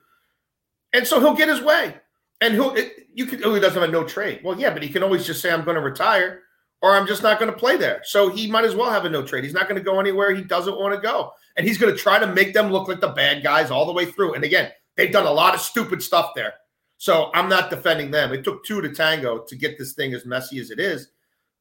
And 0.92 1.06
so 1.06 1.20
he'll 1.20 1.36
get 1.36 1.48
his 1.48 1.62
way, 1.62 1.96
and 2.42 2.56
he'll. 2.56 2.76
You 3.14 3.28
can. 3.28 3.44
Oh, 3.46 3.54
he 3.54 3.62
doesn't 3.62 3.80
have 3.80 3.88
a 3.88 3.92
no 3.92 4.04
trade. 4.04 4.42
Well, 4.44 4.60
yeah, 4.60 4.74
but 4.74 4.82
he 4.84 4.90
can 4.90 5.04
always 5.04 5.26
just 5.26 5.42
say, 5.42 5.52
"I'm 5.52 5.64
going 5.64 5.76
to 5.76 5.82
retire." 5.82 6.42
or 6.86 6.96
I'm 6.96 7.08
just 7.08 7.24
not 7.24 7.40
going 7.40 7.52
to 7.52 7.58
play 7.58 7.78
there. 7.78 8.02
So 8.04 8.30
he 8.30 8.46
might 8.50 8.64
as 8.64 8.76
well 8.76 8.92
have 8.92 9.06
a 9.06 9.10
no 9.10 9.24
trade. 9.24 9.44
He's 9.44 9.54
not 9.54 9.68
going 9.68 9.80
to 9.80 9.84
go 9.84 10.00
anywhere 10.00 10.36
he 10.36 10.44
doesn't 10.44 10.80
want 10.80 10.94
to 10.94 11.02
go. 11.02 11.32
And 11.58 11.66
he's 11.66 11.80
going 11.80 11.92
to 11.92 12.00
try 12.00 12.20
to 12.20 12.28
make 12.28 12.54
them 12.54 12.72
look 12.72 12.88
like 12.88 13.00
the 13.00 13.08
bad 13.08 13.42
guys 13.42 13.72
all 13.72 13.88
the 13.88 13.92
way 13.92 14.06
through. 14.06 14.36
And 14.36 14.44
again, 14.44 14.72
they've 14.96 15.12
done 15.12 15.26
a 15.26 15.32
lot 15.32 15.56
of 15.56 15.62
stupid 15.62 16.04
stuff 16.04 16.34
there. 16.36 16.54
So 16.98 17.32
I'm 17.34 17.50
not 17.50 17.72
defending 17.72 18.12
them. 18.12 18.34
It 18.34 18.44
took 18.44 18.64
two 18.64 18.82
to 18.82 18.90
tango 18.90 19.40
to 19.48 19.56
get 19.56 19.80
this 19.80 19.94
thing 19.94 20.14
as 20.14 20.28
messy 20.28 20.60
as 20.60 20.70
it 20.70 20.80
is. 20.80 21.10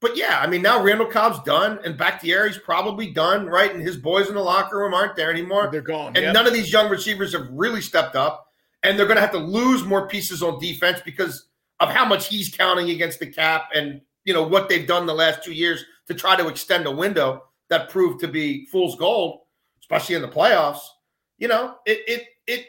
But 0.04 0.18
yeah, 0.18 0.38
I 0.38 0.46
mean, 0.46 0.61
now 0.61 0.82
Randall 0.82 1.06
Cobb's 1.06 1.42
done 1.44 1.78
and 1.82 1.96
Bakhtiari's 1.96 2.58
probably 2.58 3.11
done, 3.11 3.46
right? 3.46 3.75
And 3.75 3.80
his 3.80 3.96
boys 3.96 4.28
in 4.28 4.34
the 4.34 4.40
locker 4.42 4.78
room 4.78 4.92
aren't 4.92 5.16
there 5.16 5.30
anymore. 5.30 5.70
They're 5.73 5.80
gone. 5.80 6.08
And 6.08 6.26
yep. 6.26 6.34
none 6.34 6.46
of 6.46 6.52
these 6.52 6.70
young 6.70 6.90
receivers 6.90 7.32
have 7.32 7.49
really 7.50 7.80
stepped 7.80 8.14
up. 8.14 8.52
And 8.82 8.99
they're 8.99 9.06
going 9.06 9.16
to 9.16 9.23
have 9.23 9.32
to 9.32 9.38
lose 9.38 9.82
more 9.82 10.06
pieces 10.06 10.42
on 10.42 10.61
defense 10.61 11.00
because 11.02 11.46
of 11.80 11.88
how 11.88 12.04
much 12.04 12.28
he's 12.28 12.54
counting 12.54 12.90
against 12.90 13.18
the 13.18 13.26
cap 13.26 13.70
and 13.75 14.02
you 14.25 14.34
know 14.34 14.42
what 14.42 14.68
they've 14.68 14.87
done 14.87 15.06
the 15.06 15.14
last 15.14 15.42
two 15.42 15.54
years 15.54 15.82
to 16.08 16.12
try 16.12 16.37
to 16.37 16.49
extend 16.49 16.84
a 16.84 16.90
window 16.90 17.42
that 17.70 17.88
proved 17.88 18.20
to 18.20 18.28
be 18.28 18.66
fool's 18.66 18.96
gold, 18.96 19.40
especially 19.80 20.16
in 20.16 20.23
the 20.23 20.28
playoffs. 20.28 20.80
You 21.38 21.49
know, 21.49 21.76
it 21.87 22.00
it 22.06 22.25
it 22.46 22.66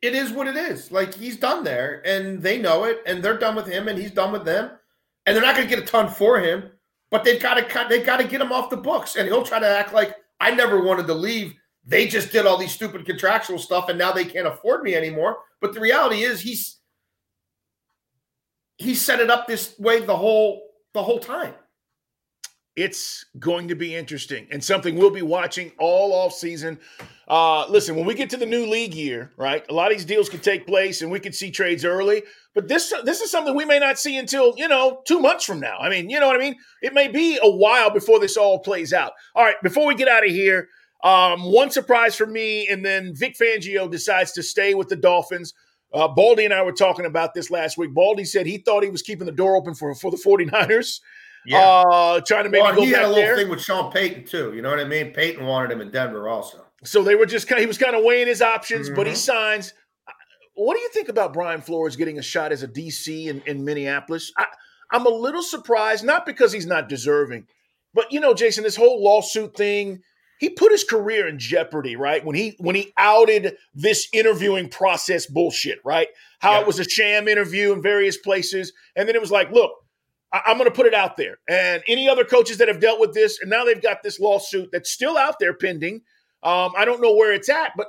it 0.00 0.14
is 0.14 0.30
what 0.30 0.46
it 0.46 0.56
is. 0.56 0.92
Like 0.92 1.12
he's 1.12 1.36
done 1.36 1.64
there, 1.64 2.02
and 2.04 2.40
they 2.40 2.56
know 2.56 2.84
it, 2.84 3.02
and 3.04 3.20
they're 3.20 3.36
done 3.36 3.56
with 3.56 3.66
him, 3.66 3.88
and 3.88 3.98
he's 3.98 4.12
done 4.12 4.30
with 4.30 4.44
them, 4.44 4.70
and 5.26 5.36
they're 5.36 5.44
not 5.44 5.56
going 5.56 5.68
to 5.68 5.74
get 5.74 5.82
a 5.82 5.86
ton 5.86 6.08
for 6.08 6.40
him, 6.40 6.70
but 7.10 7.24
they've 7.24 7.40
got 7.40 7.54
to 7.54 7.86
they've 7.88 8.06
got 8.06 8.18
to 8.18 8.24
get 8.26 8.40
him 8.40 8.52
off 8.52 8.70
the 8.70 8.76
books, 8.76 9.16
and 9.16 9.26
he'll 9.28 9.42
try 9.42 9.58
to 9.58 9.66
act 9.66 9.92
like 9.92 10.16
I 10.40 10.52
never 10.52 10.82
wanted 10.82 11.06
to 11.06 11.14
leave. 11.14 11.54
They 11.84 12.06
just 12.06 12.30
did 12.30 12.46
all 12.46 12.56
these 12.56 12.72
stupid 12.72 13.04
contractual 13.06 13.58
stuff, 13.58 13.88
and 13.88 13.98
now 13.98 14.12
they 14.12 14.24
can't 14.24 14.46
afford 14.46 14.82
me 14.82 14.94
anymore. 14.94 15.38
But 15.60 15.74
the 15.74 15.80
reality 15.80 16.22
is, 16.22 16.40
he's 16.40 16.78
he 18.80 18.94
set 18.94 19.20
it 19.20 19.30
up 19.30 19.46
this 19.46 19.78
way 19.78 20.00
the 20.00 20.16
whole 20.16 20.62
the 20.94 21.02
whole 21.02 21.20
time. 21.20 21.54
It's 22.76 23.26
going 23.38 23.68
to 23.68 23.74
be 23.74 23.94
interesting 23.94 24.46
and 24.50 24.62
something 24.62 24.96
we'll 24.96 25.10
be 25.10 25.22
watching 25.22 25.72
all 25.78 26.14
off 26.14 26.32
season. 26.32 26.78
Uh, 27.28 27.66
listen, 27.68 27.94
when 27.94 28.06
we 28.06 28.14
get 28.14 28.30
to 28.30 28.36
the 28.36 28.46
new 28.46 28.64
league 28.64 28.94
year, 28.94 29.32
right? 29.36 29.66
A 29.68 29.74
lot 29.74 29.90
of 29.90 29.98
these 29.98 30.06
deals 30.06 30.28
could 30.28 30.42
take 30.42 30.66
place 30.66 31.02
and 31.02 31.10
we 31.10 31.20
could 31.20 31.34
see 31.34 31.50
trades 31.50 31.84
early. 31.84 32.22
But 32.54 32.68
this 32.68 32.92
this 33.04 33.20
is 33.20 33.30
something 33.30 33.54
we 33.54 33.64
may 33.64 33.78
not 33.78 33.98
see 33.98 34.16
until 34.16 34.54
you 34.56 34.66
know 34.66 35.02
two 35.06 35.20
months 35.20 35.44
from 35.44 35.60
now. 35.60 35.78
I 35.78 35.88
mean, 35.88 36.10
you 36.10 36.18
know 36.18 36.26
what 36.26 36.36
I 36.36 36.40
mean? 36.40 36.56
It 36.82 36.92
may 36.92 37.08
be 37.08 37.38
a 37.40 37.50
while 37.50 37.90
before 37.90 38.18
this 38.18 38.36
all 38.36 38.58
plays 38.58 38.92
out. 38.92 39.12
All 39.34 39.44
right, 39.44 39.56
before 39.62 39.86
we 39.86 39.94
get 39.94 40.08
out 40.08 40.24
of 40.24 40.30
here, 40.30 40.68
um, 41.04 41.44
one 41.52 41.70
surprise 41.70 42.16
for 42.16 42.26
me, 42.26 42.66
and 42.68 42.84
then 42.84 43.14
Vic 43.14 43.36
Fangio 43.40 43.90
decides 43.90 44.32
to 44.32 44.42
stay 44.42 44.74
with 44.74 44.88
the 44.88 44.96
Dolphins. 44.96 45.54
Uh, 45.92 46.08
Baldy 46.08 46.44
and 46.44 46.54
I 46.54 46.62
were 46.62 46.72
talking 46.72 47.04
about 47.04 47.34
this 47.34 47.50
last 47.50 47.76
week. 47.78 47.94
Baldy 47.94 48.24
said 48.24 48.46
he 48.46 48.58
thought 48.58 48.84
he 48.84 48.90
was 48.90 49.02
keeping 49.02 49.26
the 49.26 49.32
door 49.32 49.56
open 49.56 49.74
for, 49.74 49.94
for 49.94 50.10
the 50.10 50.16
49ers. 50.16 51.00
Yeah. 51.46 51.58
Uh, 51.58 52.20
trying 52.20 52.44
to 52.44 52.50
maybe 52.50 52.62
well, 52.62 52.76
go 52.76 52.82
he 52.82 52.90
had 52.90 53.04
a 53.04 53.08
little 53.08 53.22
there. 53.22 53.36
thing 53.36 53.48
with 53.48 53.60
Sean 53.60 53.90
Payton 53.90 54.24
too. 54.24 54.52
You 54.54 54.62
know 54.62 54.70
what 54.70 54.78
I 54.78 54.84
mean? 54.84 55.12
Payton 55.12 55.44
wanted 55.44 55.72
him 55.72 55.80
in 55.80 55.90
Denver 55.90 56.28
also. 56.28 56.64
So 56.84 57.02
they 57.02 57.14
were 57.14 57.26
just 57.26 57.48
kind 57.48 57.58
of, 57.58 57.62
he 57.62 57.66
was 57.66 57.78
kind 57.78 57.96
of 57.96 58.04
weighing 58.04 58.26
his 58.26 58.42
options, 58.42 58.86
mm-hmm. 58.86 58.96
but 58.96 59.06
he 59.06 59.12
mm-hmm. 59.12 59.18
signs. 59.18 59.74
What 60.54 60.74
do 60.74 60.80
you 60.80 60.90
think 60.90 61.08
about 61.08 61.32
Brian 61.32 61.60
Flores 61.60 61.96
getting 61.96 62.18
a 62.18 62.22
shot 62.22 62.52
as 62.52 62.62
a 62.62 62.68
DC 62.68 63.26
in, 63.26 63.40
in 63.46 63.64
Minneapolis? 63.64 64.32
I, 64.36 64.46
I'm 64.92 65.06
a 65.06 65.10
little 65.10 65.42
surprised, 65.42 66.04
not 66.04 66.26
because 66.26 66.52
he's 66.52 66.66
not 66.66 66.88
deserving, 66.88 67.46
but 67.94 68.12
you 68.12 68.20
know, 68.20 68.34
Jason, 68.34 68.64
this 68.64 68.76
whole 68.76 69.02
lawsuit 69.02 69.56
thing, 69.56 70.02
he 70.38 70.48
put 70.48 70.72
his 70.72 70.84
career 70.84 71.28
in 71.28 71.38
jeopardy, 71.38 71.96
right? 71.96 72.24
When 72.24 72.34
he 72.34 72.56
when 72.58 72.74
he 72.74 72.92
outed 72.96 73.56
this 73.74 74.08
interviewing 74.12 74.70
process 74.70 75.26
bullshit, 75.26 75.78
right? 75.84 76.08
How 76.40 76.52
yeah. 76.52 76.60
it 76.60 76.66
was 76.66 76.78
a 76.78 76.84
sham 76.84 77.28
interview 77.28 77.72
in 77.72 77.82
various 77.82 78.16
places, 78.16 78.72
and 78.96 79.06
then 79.08 79.14
it 79.14 79.20
was 79.20 79.30
like, 79.30 79.50
look, 79.52 79.72
I, 80.32 80.42
am 80.46 80.56
going 80.56 80.68
to 80.68 80.74
put 80.74 80.86
it 80.86 80.94
out 80.94 81.16
there. 81.16 81.38
And 81.48 81.82
any 81.86 82.08
other 82.08 82.24
coaches 82.24 82.58
that 82.58 82.68
have 82.68 82.80
dealt 82.80 83.00
with 83.00 83.12
this, 83.12 83.40
and 83.40 83.50
now 83.50 83.64
they've 83.64 83.82
got 83.82 84.02
this 84.02 84.18
lawsuit 84.20 84.70
that's 84.72 84.90
still 84.90 85.18
out 85.18 85.36
there 85.38 85.54
pending. 85.54 86.02
Um, 86.42 86.72
I 86.76 86.84
don't 86.84 87.02
know 87.02 87.14
where 87.14 87.32
it's 87.32 87.48
at, 87.48 87.72
but 87.76 87.88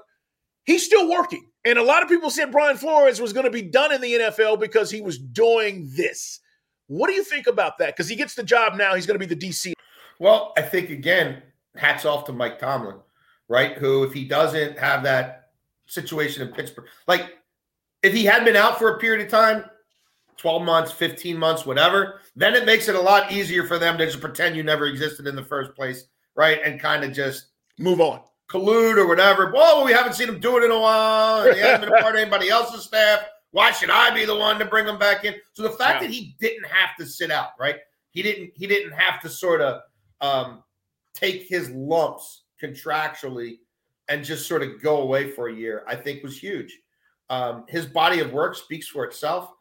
he's 0.66 0.86
still 0.86 1.10
working. 1.10 1.51
And 1.64 1.78
a 1.78 1.84
lot 1.84 2.02
of 2.02 2.10
people 2.10 2.30
said 2.30 2.52
Brian 2.52 2.78
Flores 2.78 3.22
was 3.22 3.34
going 3.34 3.46
to 3.46 3.52
be 3.52 3.62
done 3.62 3.94
in 3.94 4.02
the 4.02 4.14
NFL 4.14 4.60
because 4.60 4.90
he 4.90 5.02
was 5.02 5.18
doing 5.18 5.90
this. 5.96 6.40
What 6.88 7.08
do 7.08 7.14
you 7.14 7.24
think 7.24 7.48
about 7.48 7.78
that? 7.78 7.96
Because 7.96 8.10
he 8.10 8.16
gets 8.16 8.36
the 8.36 8.44
job 8.44 8.76
now, 8.76 8.96
he's 8.96 9.06
going 9.06 9.20
to 9.20 9.26
be 9.26 9.34
the 9.34 9.50
DC. 9.50 9.74
Well, 10.20 10.54
I 10.58 10.62
think 10.62 10.90
again, 10.90 11.42
hats 11.76 12.06
off 12.06 12.26
to 12.26 12.34
Mike 12.34 12.60
Tomlin, 12.60 12.98
right? 13.48 13.78
Who, 13.78 14.04
if 14.04 14.14
he 14.14 14.26
doesn't 14.26 14.78
have 14.78 15.04
that 15.04 15.52
situation 15.86 16.48
in 16.48 16.54
Pittsburgh, 16.54 16.88
like 17.08 17.38
if 18.04 18.14
he 18.14 18.26
had 18.26 18.44
been 18.44 18.56
out 18.56 18.78
for 18.78 18.96
a 18.96 19.00
period 19.00 19.26
of 19.26 19.32
time, 19.32 19.66
12 20.38 20.64
months, 20.64 20.92
15 20.92 21.38
months, 21.38 21.66
whatever, 21.66 22.22
then 22.36 22.56
it 22.56 22.66
makes 22.66 22.88
it 22.88 22.96
a 22.96 23.02
lot 23.02 23.32
easier 23.32 23.66
for 23.66 23.78
them 23.78 23.98
to 23.98 24.06
just 24.06 24.20
pretend 24.20 24.56
you 24.56 24.64
never 24.64 24.88
existed 24.88 25.28
in 25.28 25.36
the 25.36 25.44
first 25.44 25.76
place, 25.76 26.06
right? 26.36 26.60
And 26.66 26.80
kind 26.80 27.04
of 27.04 27.14
just 27.14 27.48
move 27.78 28.02
on, 28.02 28.22
collude 28.52 28.98
or 28.98 29.08
whatever. 29.08 29.52
Well, 29.54 29.86
we 29.86 29.92
haven't 29.92 30.14
seen 30.14 30.28
him 30.28 30.40
do 30.40 30.58
it 30.58 30.64
in 30.64 30.72
a 30.72 30.80
while. 30.80 31.48
And 31.48 31.56
he 31.56 31.62
hasn't 31.62 31.84
been 31.84 31.94
a 31.94 32.02
part 32.02 32.16
of 32.16 32.22
anybody 32.22 32.50
else's 32.50 32.84
staff. 32.84 33.22
Why 33.52 33.72
should 33.72 33.90
I 33.90 34.14
be 34.14 34.26
the 34.26 34.36
one 34.36 34.60
to 34.60 34.66
bring 34.66 34.88
him 34.88 34.98
back 34.98 35.26
in? 35.26 35.36
So 35.54 35.64
the 35.64 35.72
fact 35.72 36.02
yeah. 36.02 36.08
that 36.08 36.14
he 36.14 36.36
didn't 36.40 36.66
have 36.66 36.96
to 36.98 37.06
sit 37.06 37.32
out, 37.32 37.50
right? 37.60 37.78
He 38.12 38.22
didn't. 38.22 38.52
He 38.56 38.68
didn't 38.68 38.92
have 38.92 39.22
to 39.22 39.30
sort 39.30 39.62
of 39.62 39.82
um, 40.22 40.64
take 41.14 41.48
his 41.48 41.70
lumps 41.72 42.44
contractually 42.62 43.60
and 44.08 44.24
just 44.24 44.48
sort 44.48 44.62
of 44.62 44.82
go 44.82 45.02
away 45.02 45.32
for 45.32 45.48
a 45.48 45.54
year, 45.54 45.84
I 45.88 45.96
think 45.96 46.24
was 46.24 46.38
huge. 46.38 46.78
Um, 47.30 47.64
his 47.70 47.86
body 47.86 48.20
of 48.20 48.34
work 48.34 48.56
speaks 48.56 48.88
for 48.88 49.06
itself. 49.06 49.52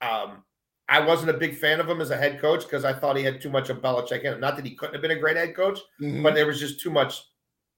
Um, 0.00 0.42
I 0.88 1.00
wasn't 1.00 1.30
a 1.30 1.34
big 1.34 1.56
fan 1.56 1.78
of 1.78 1.88
him 1.88 2.00
as 2.00 2.10
a 2.10 2.16
head 2.16 2.40
coach 2.40 2.64
because 2.64 2.84
I 2.84 2.92
thought 2.92 3.16
he 3.16 3.22
had 3.22 3.40
too 3.40 3.50
much 3.50 3.70
of 3.70 3.80
Belichick 3.80 4.24
in 4.24 4.34
him. 4.34 4.40
Not 4.40 4.56
that 4.56 4.66
he 4.66 4.74
couldn't 4.74 4.94
have 4.94 5.02
been 5.02 5.12
a 5.12 5.20
great 5.20 5.36
head 5.36 5.54
coach, 5.54 5.78
mm-hmm. 6.00 6.22
but 6.22 6.34
there 6.34 6.46
was 6.46 6.58
just 6.58 6.80
too 6.80 6.90
much 6.90 7.22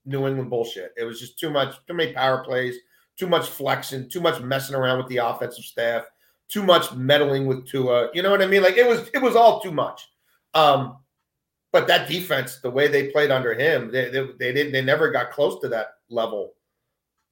New 0.07 0.27
England 0.27 0.51
bullshit. 0.51 0.93
It 0.97 1.05
was 1.05 1.21
just 1.21 1.38
too 1.38 1.51
much, 1.51 1.75
too 1.87 1.95
many 1.95 2.12
power 2.12 2.45
plays, 2.45 2.77
too 3.17 3.27
much 3.27 3.49
flexing, 3.49 4.09
too 4.09 4.21
much 4.21 4.40
messing 4.40 4.75
around 4.75 4.99
with 4.99 5.09
the 5.09 5.19
offensive 5.19 5.64
staff, 5.64 6.05
too 6.49 6.62
much 6.62 6.93
meddling 6.95 7.47
with 7.47 7.67
Tua. 7.67 8.11
You 8.12 8.23
know 8.23 8.31
what 8.31 8.43
I 8.43 8.47
mean? 8.47 8.62
Like 8.62 8.77
it 8.77 8.87
was, 8.87 9.09
it 9.14 9.23
was 9.23 9.37
all 9.37 9.61
too 9.61 9.73
much. 9.73 10.09
Um, 10.55 10.99
but 11.73 11.88
that 11.88 12.09
defense, 12.09 12.59
the 12.61 12.71
way 12.71 12.87
they 12.87 13.09
played 13.09 13.31
under 13.31 13.55
him, 13.55 13.90
they, 13.90 14.09
they, 14.09 14.27
they 14.38 14.53
didn't 14.53 14.73
they 14.73 14.83
never 14.83 15.11
got 15.11 15.33
close 15.33 15.61
to 15.61 15.69
that 15.69 15.95
level 16.09 16.55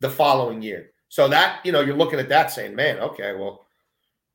the 0.01 0.11
following 0.11 0.61
year. 0.61 0.91
So 1.09 1.29
that, 1.29 1.65
you 1.65 1.73
know, 1.73 1.81
you're 1.81 1.97
looking 1.97 2.19
at 2.19 2.29
that 2.31 2.51
saying, 2.51 2.75
man, 2.75 2.99
okay, 2.99 3.35
well, 3.35 3.67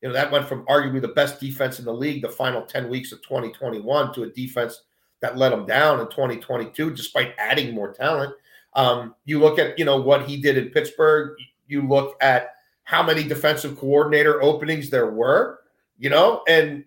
you 0.00 0.08
know, 0.08 0.14
that 0.14 0.30
went 0.30 0.46
from 0.46 0.64
arguably 0.66 1.02
the 1.02 1.08
best 1.08 1.40
defense 1.40 1.78
in 1.78 1.84
the 1.84 1.92
league 1.92 2.22
the 2.22 2.28
final 2.28 2.62
10 2.62 2.88
weeks 2.88 3.12
of 3.12 3.20
2021 3.22 4.14
to 4.14 4.22
a 4.22 4.30
defense 4.30 4.82
that 5.20 5.36
let 5.36 5.52
him 5.52 5.66
down 5.66 6.00
in 6.00 6.06
2022 6.06 6.94
despite 6.94 7.34
adding 7.38 7.74
more 7.74 7.92
talent. 7.92 8.34
Um, 8.74 9.14
you 9.24 9.40
look 9.40 9.58
at, 9.58 9.78
you 9.78 9.84
know, 9.84 10.00
what 10.00 10.28
he 10.28 10.36
did 10.40 10.56
in 10.56 10.70
Pittsburgh, 10.70 11.36
you 11.66 11.86
look 11.86 12.16
at 12.20 12.54
how 12.84 13.02
many 13.02 13.22
defensive 13.22 13.78
coordinator 13.78 14.42
openings 14.42 14.90
there 14.90 15.10
were, 15.10 15.60
you 15.98 16.10
know, 16.10 16.42
and 16.48 16.84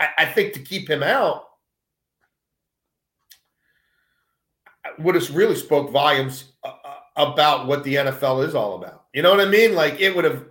I, 0.00 0.08
I 0.18 0.24
think 0.26 0.52
to 0.54 0.60
keep 0.60 0.88
him 0.88 1.02
out, 1.02 1.44
would 4.98 5.14
have 5.14 5.34
really 5.34 5.56
spoke 5.56 5.90
volumes 5.90 6.52
uh, 6.64 6.72
uh, 6.84 6.94
about 7.16 7.66
what 7.66 7.84
the 7.84 7.96
NFL 7.96 8.46
is 8.46 8.54
all 8.54 8.76
about. 8.76 9.04
You 9.12 9.22
know 9.22 9.30
what 9.30 9.46
I 9.46 9.50
mean? 9.50 9.74
Like 9.74 10.00
it 10.00 10.14
would 10.14 10.24
have, 10.24 10.44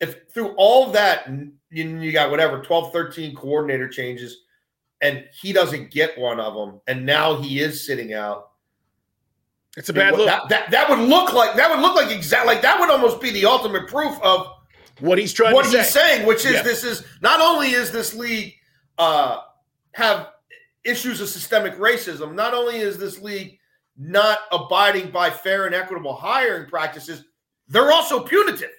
if 0.00 0.30
through 0.32 0.54
all 0.56 0.90
that, 0.92 1.28
you, 1.70 1.98
you 1.98 2.12
got 2.12 2.30
whatever 2.30 2.62
12, 2.62 2.92
13 2.92 3.34
coordinator 3.34 3.88
changes, 3.88 4.44
and 5.00 5.24
he 5.40 5.52
doesn't 5.52 5.90
get 5.90 6.18
one 6.18 6.40
of 6.40 6.54
them, 6.54 6.80
and 6.86 7.06
now 7.06 7.40
he 7.40 7.60
is 7.60 7.86
sitting 7.86 8.12
out. 8.12 8.50
It's 9.76 9.88
a 9.88 9.92
bad 9.92 10.16
look. 10.16 10.26
That, 10.26 10.48
that, 10.48 10.70
that 10.70 10.90
would 10.90 10.98
look 10.98 11.32
like 11.32 11.54
that 11.56 11.70
would 11.70 11.80
look 11.80 11.94
like 11.94 12.10
exactly 12.10 12.54
like 12.54 12.62
that 12.62 12.80
would 12.80 12.90
almost 12.90 13.20
be 13.20 13.30
the 13.30 13.46
ultimate 13.46 13.86
proof 13.88 14.20
of 14.22 14.48
what 14.98 15.16
he's 15.16 15.32
trying 15.32 15.54
what 15.54 15.64
he's 15.64 15.74
say. 15.88 16.16
saying, 16.16 16.26
which 16.26 16.44
is 16.44 16.62
this 16.62 16.84
is 16.84 17.04
not 17.22 17.40
only 17.40 17.70
is 17.70 17.90
this 17.90 18.14
league 18.14 18.54
uh 18.98 19.38
have 19.92 20.28
issues 20.84 21.20
of 21.20 21.28
systemic 21.28 21.76
racism. 21.76 22.34
Not 22.34 22.54
only 22.54 22.78
is 22.78 22.98
this 22.98 23.20
league 23.20 23.58
not 23.96 24.38
abiding 24.52 25.10
by 25.10 25.30
fair 25.30 25.66
and 25.66 25.74
equitable 25.74 26.14
hiring 26.14 26.68
practices, 26.68 27.24
they're 27.68 27.92
also 27.92 28.20
punitive. 28.20 28.70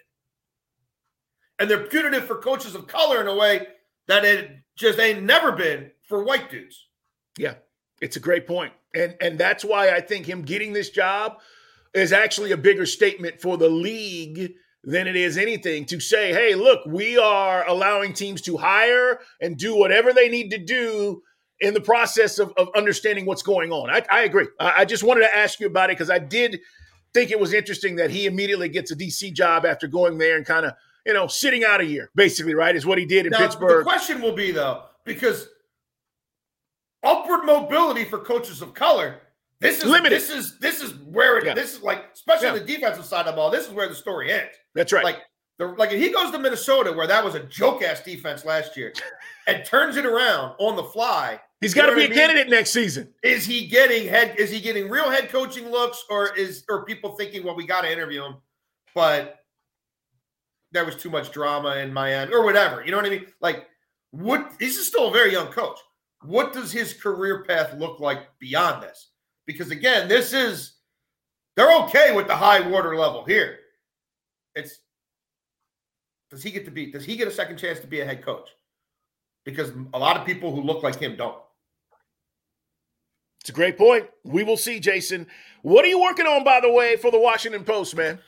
And 1.59 1.69
they're 1.69 1.85
punitive 1.85 2.25
for 2.25 2.37
coaches 2.37 2.73
of 2.73 2.87
color 2.87 3.21
in 3.21 3.27
a 3.27 3.35
way 3.35 3.67
that 4.07 4.25
it 4.25 4.51
just 4.75 4.99
ain't 4.99 5.23
never 5.23 5.51
been 5.51 5.91
for 6.11 6.23
white 6.23 6.51
dudes. 6.51 6.87
Yeah. 7.37 7.55
It's 8.01 8.17
a 8.17 8.19
great 8.19 8.45
point. 8.45 8.73
And 8.93 9.15
and 9.21 9.39
that's 9.39 9.63
why 9.63 9.91
I 9.91 10.01
think 10.01 10.25
him 10.25 10.41
getting 10.41 10.73
this 10.73 10.89
job 10.89 11.39
is 11.93 12.11
actually 12.11 12.51
a 12.51 12.57
bigger 12.57 12.85
statement 12.85 13.41
for 13.41 13.57
the 13.57 13.69
league 13.69 14.53
than 14.83 15.07
it 15.07 15.15
is 15.15 15.37
anything 15.37 15.85
to 15.85 15.99
say, 15.99 16.33
hey, 16.33 16.55
look, 16.55 16.81
we 16.85 17.17
are 17.17 17.65
allowing 17.67 18.13
teams 18.13 18.41
to 18.41 18.57
hire 18.57 19.19
and 19.39 19.55
do 19.55 19.77
whatever 19.77 20.11
they 20.11 20.27
need 20.27 20.49
to 20.49 20.57
do 20.57 21.21
in 21.59 21.73
the 21.73 21.81
process 21.81 22.39
of, 22.39 22.51
of 22.57 22.69
understanding 22.75 23.25
what's 23.25 23.43
going 23.43 23.71
on. 23.71 23.89
I, 23.89 24.03
I 24.11 24.23
agree. 24.23 24.47
I, 24.59 24.73
I, 24.79 24.85
just 24.85 25.03
wanted 25.03 25.21
to 25.21 25.35
ask 25.35 25.59
you 25.59 25.67
about 25.67 25.91
it 25.91 25.97
because 25.97 26.09
I 26.09 26.17
did 26.17 26.59
think 27.13 27.29
it 27.29 27.39
was 27.39 27.53
interesting 27.53 27.97
that 27.97 28.09
he 28.09 28.25
immediately 28.25 28.69
gets 28.69 28.89
a 28.89 28.95
DC 28.95 29.33
job 29.33 29.65
after 29.65 29.87
going 29.87 30.17
there 30.17 30.35
and 30.35 30.45
kind 30.45 30.65
of, 30.65 30.73
you 31.05 31.13
know, 31.13 31.27
sitting 31.27 31.63
out 31.63 31.79
a 31.79 31.85
year, 31.85 32.09
basically, 32.15 32.55
right? 32.55 32.75
Is 32.75 32.85
what 32.85 32.97
he 32.97 33.05
did 33.05 33.27
in 33.27 33.31
now, 33.31 33.37
Pittsburgh. 33.37 33.85
The 33.85 33.89
question 33.91 34.21
will 34.21 34.33
be, 34.33 34.51
though, 34.51 34.83
because 35.05 35.47
upward 37.03 37.45
mobility 37.45 38.05
for 38.05 38.19
coaches 38.19 38.61
of 38.61 38.73
color 38.73 39.21
this 39.61 39.77
is 39.77 39.85
limited. 39.85 40.15
This 40.15 40.29
is 40.29 40.57
this 40.57 40.81
is 40.81 40.95
where 40.95 41.37
it. 41.37 41.45
Yeah. 41.45 41.53
This 41.53 41.75
is 41.75 41.83
like, 41.83 42.05
especially 42.13 42.47
yeah. 42.47 42.53
the 42.53 42.65
defensive 42.65 43.05
side 43.05 43.27
of 43.27 43.27
the 43.27 43.31
ball. 43.33 43.51
This 43.51 43.67
is 43.67 43.71
where 43.71 43.87
the 43.87 43.93
story 43.93 44.31
ends. 44.31 44.53
That's 44.73 44.91
right. 44.91 45.03
Like 45.03 45.19
the 45.59 45.67
like, 45.67 45.91
if 45.91 45.99
he 45.99 46.09
goes 46.09 46.31
to 46.31 46.39
Minnesota, 46.39 46.91
where 46.91 47.05
that 47.05 47.23
was 47.23 47.35
a 47.35 47.41
joke 47.41 47.83
ass 47.83 48.01
defense 48.01 48.43
last 48.43 48.75
year, 48.75 48.91
and 49.47 49.63
turns 49.63 49.97
it 49.97 50.05
around 50.05 50.55
on 50.57 50.75
the 50.75 50.83
fly. 50.83 51.39
He's 51.61 51.75
got 51.75 51.91
to 51.91 51.95
be 51.95 52.05
a 52.05 52.09
mean? 52.09 52.17
candidate 52.17 52.49
next 52.49 52.71
season. 52.71 53.13
Is 53.21 53.45
he 53.45 53.67
getting 53.67 54.07
head? 54.07 54.35
Is 54.39 54.49
he 54.49 54.59
getting 54.59 54.89
real 54.89 55.11
head 55.11 55.29
coaching 55.29 55.69
looks, 55.69 56.03
or 56.09 56.35
is 56.35 56.63
or 56.67 56.83
people 56.85 57.11
thinking, 57.15 57.43
well, 57.43 57.55
we 57.55 57.67
got 57.67 57.81
to 57.81 57.91
interview 57.91 58.23
him, 58.23 58.37
but 58.95 59.41
there 60.71 60.85
was 60.85 60.95
too 60.95 61.11
much 61.11 61.31
drama 61.31 61.75
in 61.75 61.93
Miami 61.93 62.33
or 62.33 62.43
whatever. 62.43 62.83
You 62.83 62.89
know 62.89 62.97
what 62.97 63.05
I 63.05 63.09
mean? 63.09 63.27
Like, 63.41 63.67
what? 64.09 64.57
This 64.59 64.77
is 64.77 64.87
still 64.87 65.09
a 65.09 65.11
very 65.11 65.31
young 65.31 65.49
coach. 65.49 65.77
What 66.23 66.53
does 66.53 66.71
his 66.71 66.93
career 66.93 67.43
path 67.43 67.73
look 67.73 67.99
like 67.99 68.27
beyond 68.39 68.83
this? 68.83 69.11
because 69.51 69.71
again, 69.71 70.07
this 70.07 70.33
is 70.33 70.73
they're 71.55 71.75
okay 71.83 72.13
with 72.15 72.27
the 72.27 72.35
high 72.35 72.61
water 72.61 72.95
level 72.95 73.25
here. 73.25 73.59
It's 74.55 74.79
does 76.29 76.43
he 76.43 76.51
get 76.51 76.65
to 76.65 76.71
be 76.71 76.91
does 76.91 77.05
he 77.05 77.15
get 77.15 77.27
a 77.27 77.31
second 77.31 77.57
chance 77.57 77.79
to 77.79 77.87
be 77.87 78.01
a 78.01 78.05
head 78.05 78.23
coach? 78.23 78.49
Because 79.43 79.71
a 79.93 79.99
lot 79.99 80.17
of 80.17 80.25
people 80.25 80.53
who 80.53 80.61
look 80.61 80.83
like 80.83 80.99
him 80.99 81.15
don't. 81.15 81.37
It's 83.41 83.49
a 83.49 83.53
great 83.53 83.75
point. 83.77 84.07
We 84.23 84.43
will 84.43 84.57
see, 84.57 84.79
Jason. 84.79 85.25
What 85.63 85.83
are 85.83 85.87
you 85.87 85.99
working 85.99 86.27
on, 86.27 86.43
by 86.43 86.59
the 86.61 86.71
way, 86.71 86.95
for 86.95 87.09
the 87.09 87.19
Washington 87.19 87.63
Post, 87.63 87.95
man? 87.95 88.19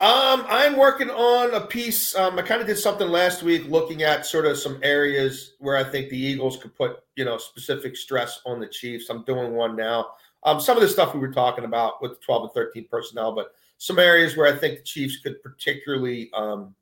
Um, 0.00 0.44
I'm 0.48 0.76
working 0.76 1.10
on 1.10 1.54
a 1.54 1.66
piece. 1.66 2.14
Um, 2.14 2.38
I 2.38 2.42
kind 2.42 2.60
of 2.60 2.68
did 2.68 2.78
something 2.78 3.08
last 3.08 3.42
week 3.42 3.68
looking 3.68 4.04
at 4.04 4.26
sort 4.26 4.46
of 4.46 4.56
some 4.56 4.78
areas 4.84 5.54
where 5.58 5.76
I 5.76 5.82
think 5.82 6.08
the 6.08 6.16
Eagles 6.16 6.56
could 6.56 6.72
put, 6.76 7.00
you 7.16 7.24
know, 7.24 7.36
specific 7.36 7.96
stress 7.96 8.40
on 8.46 8.60
the 8.60 8.68
Chiefs. 8.68 9.10
I'm 9.10 9.24
doing 9.24 9.54
one 9.54 9.74
now. 9.74 10.12
Um, 10.44 10.60
some 10.60 10.76
of 10.76 10.84
the 10.84 10.88
stuff 10.88 11.14
we 11.14 11.20
were 11.20 11.32
talking 11.32 11.64
about 11.64 12.00
with 12.00 12.12
the 12.12 12.24
12 12.24 12.42
and 12.44 12.52
13 12.52 12.86
personnel, 12.88 13.34
but 13.34 13.54
some 13.78 13.98
areas 13.98 14.36
where 14.36 14.46
I 14.46 14.56
think 14.56 14.78
the 14.78 14.84
Chiefs 14.84 15.16
could 15.16 15.42
particularly 15.42 16.30
um, 16.32 16.76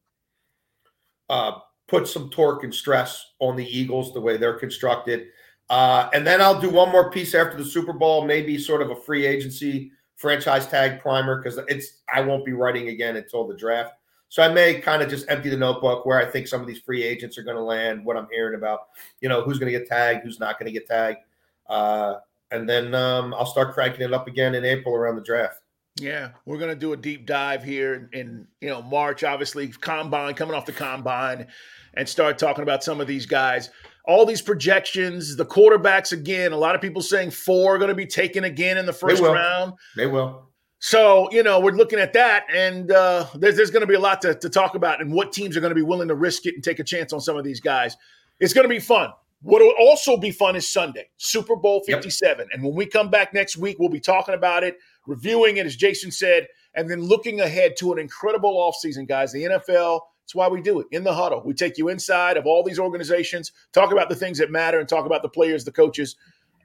uh, 1.31 1.53
put 1.89 2.07
some 2.07 2.29
torque 2.29 2.65
and 2.65 2.75
stress 2.75 3.33
on 3.39 3.57
the 3.57 3.67
Eagles, 3.67 4.13
the 4.13 4.21
way 4.21 4.37
they're 4.37 4.59
constructed. 4.59 5.29
Uh, 5.71 6.11
and 6.13 6.27
then 6.27 6.43
I'll 6.43 6.61
do 6.61 6.69
one 6.69 6.93
more 6.93 7.11
piece 7.11 7.35
after 7.35 7.57
the 7.57 7.65
Super 7.65 7.95
Bowl, 7.95 8.27
maybe 8.27 8.59
sort 8.59 8.83
of 8.83 8.91
a 8.91 8.97
free 8.97 9.25
agency 9.25 9.91
franchise 10.17 10.67
tag 10.67 11.01
primer 11.01 11.41
because 11.43 11.59
it's 11.69 12.03
I 12.13 12.21
won't 12.23 12.45
be 12.45 12.53
writing 12.53 12.89
again 12.89 13.17
until 13.17 13.47
the 13.47 13.55
draft. 13.55 13.95
So 14.29 14.43
I 14.43 14.49
may 14.49 14.81
kind 14.81 15.03
of 15.03 15.09
just 15.09 15.25
empty 15.29 15.51
the 15.51 15.57
notebook 15.57 16.05
where 16.05 16.19
I 16.19 16.29
think 16.29 16.49
some 16.49 16.61
of 16.61 16.67
these 16.67 16.81
free 16.81 17.05
agents 17.05 17.39
are 17.39 17.43
going 17.43 17.57
to 17.57 17.63
land, 17.63 18.05
what 18.05 18.17
I'm 18.17 18.27
hearing 18.31 18.57
about, 18.57 18.89
you 19.21 19.29
know, 19.29 19.43
who's 19.43 19.59
going 19.59 19.73
to 19.73 19.79
get 19.79 19.89
tagged, 19.89 20.25
who's 20.25 20.41
not 20.41 20.59
going 20.59 20.67
to 20.67 20.73
get 20.73 20.89
tagged, 20.89 21.21
uh, 21.69 22.17
and 22.51 22.69
then 22.69 22.95
um, 22.95 23.35
I'll 23.35 23.47
start 23.47 23.73
cranking 23.75 24.03
it 24.03 24.13
up 24.13 24.27
again 24.27 24.55
in 24.55 24.65
April 24.65 24.95
around 24.95 25.17
the 25.17 25.23
draft. 25.23 25.61
Yeah, 25.99 26.31
we're 26.45 26.59
gonna 26.59 26.75
do 26.75 26.93
a 26.93 26.97
deep 26.97 27.25
dive 27.25 27.65
here 27.65 27.95
in, 27.95 28.09
in 28.13 28.47
you 28.61 28.69
know 28.69 28.83
March, 28.83 29.25
obviously 29.25 29.69
combine 29.69 30.35
coming 30.35 30.55
off 30.55 30.67
the 30.67 30.73
combine, 30.73 31.47
and 31.95 32.07
start 32.07 32.39
talking 32.39 32.63
about 32.63 32.85
some 32.85 33.01
of 33.01 33.07
these 33.07 33.25
guys 33.25 33.71
all 34.07 34.25
these 34.25 34.41
projections, 34.41 35.37
the 35.37 35.45
quarterbacks 35.45 36.13
again. 36.13 36.53
A 36.53 36.57
lot 36.57 36.75
of 36.75 36.81
people 36.81 37.03
saying 37.03 37.33
four 37.33 37.75
are 37.75 37.79
going 37.79 37.89
to 37.89 37.95
be 37.95 38.07
taken 38.07 38.45
again 38.45 38.79
in 38.79 38.87
the 38.87 38.93
first 38.93 39.23
they 39.23 39.29
round. 39.29 39.75
They 39.97 40.07
will. 40.07 40.49
So, 40.79 41.29
you 41.33 41.43
know, 41.43 41.59
we're 41.59 41.73
looking 41.73 41.99
at 41.99 42.13
that, 42.13 42.45
and 42.55 42.93
uh, 42.93 43.27
there's, 43.35 43.57
there's 43.57 43.71
going 43.71 43.81
to 43.81 43.87
be 43.87 43.95
a 43.95 44.01
lot 44.01 44.21
to, 44.23 44.35
to 44.35 44.49
talk 44.49 44.75
about 44.75 45.01
and 45.01 45.13
what 45.13 45.33
teams 45.33 45.57
are 45.57 45.61
going 45.61 45.71
to 45.71 45.75
be 45.75 45.83
willing 45.83 46.09
to 46.09 46.15
risk 46.15 46.47
it 46.47 46.55
and 46.55 46.63
take 46.63 46.79
a 46.79 46.85
chance 46.85 47.13
on 47.13 47.21
some 47.21 47.37
of 47.37 47.45
these 47.45 47.61
guys. 47.61 47.97
It's 48.39 48.53
going 48.53 48.65
to 48.65 48.69
be 48.69 48.79
fun. 48.79 49.11
What 49.41 49.63
will 49.63 49.75
also 49.81 50.17
be 50.17 50.31
fun 50.31 50.55
is 50.55 50.69
Sunday, 50.69 51.09
Super 51.17 51.57
Bowl 51.57 51.83
57. 51.87 52.39
Yep. 52.39 52.49
And 52.53 52.63
when 52.63 52.75
we 52.75 52.87
come 52.87 53.11
back 53.11 53.33
next 53.33 53.57
week, 53.57 53.79
we'll 53.79 53.89
be 53.89 54.01
talking 54.01 54.35
about 54.35 54.65
it, 54.65 54.77
reviewing 55.07 55.57
it, 55.57 55.67
as 55.67 55.77
Jason 55.77 56.11
said, 56.11 56.47
and 56.75 56.91
then 56.91 57.01
looking 57.03 57.41
ahead 57.41 57.77
to 57.79 57.93
an 57.93 57.99
incredible 57.99 58.55
offseason, 58.55 59.09
guys. 59.09 59.33
The 59.33 59.45
NFL– 59.45 60.01
that's 60.27 60.35
why 60.35 60.49
we 60.49 60.61
do 60.61 60.81
it 60.81 60.89
in 60.91 61.05
the 61.05 61.15
huddle. 61.15 61.41
We 61.45 61.55
take 61.55 61.79
you 61.79 61.89
inside 61.89 62.37
of 62.37 62.47
all 62.47 62.65
these 62.65 62.81
organizations, 62.81 63.53
talk 63.73 63.93
about 63.93 64.09
the 64.09 64.17
things 64.17 64.39
that 64.39 64.51
matter, 64.51 64.81
and 64.81 64.89
talk 64.89 65.07
about 65.07 65.23
the 65.23 65.29
players, 65.29 65.65
the 65.65 65.71
coaches, 65.71 66.17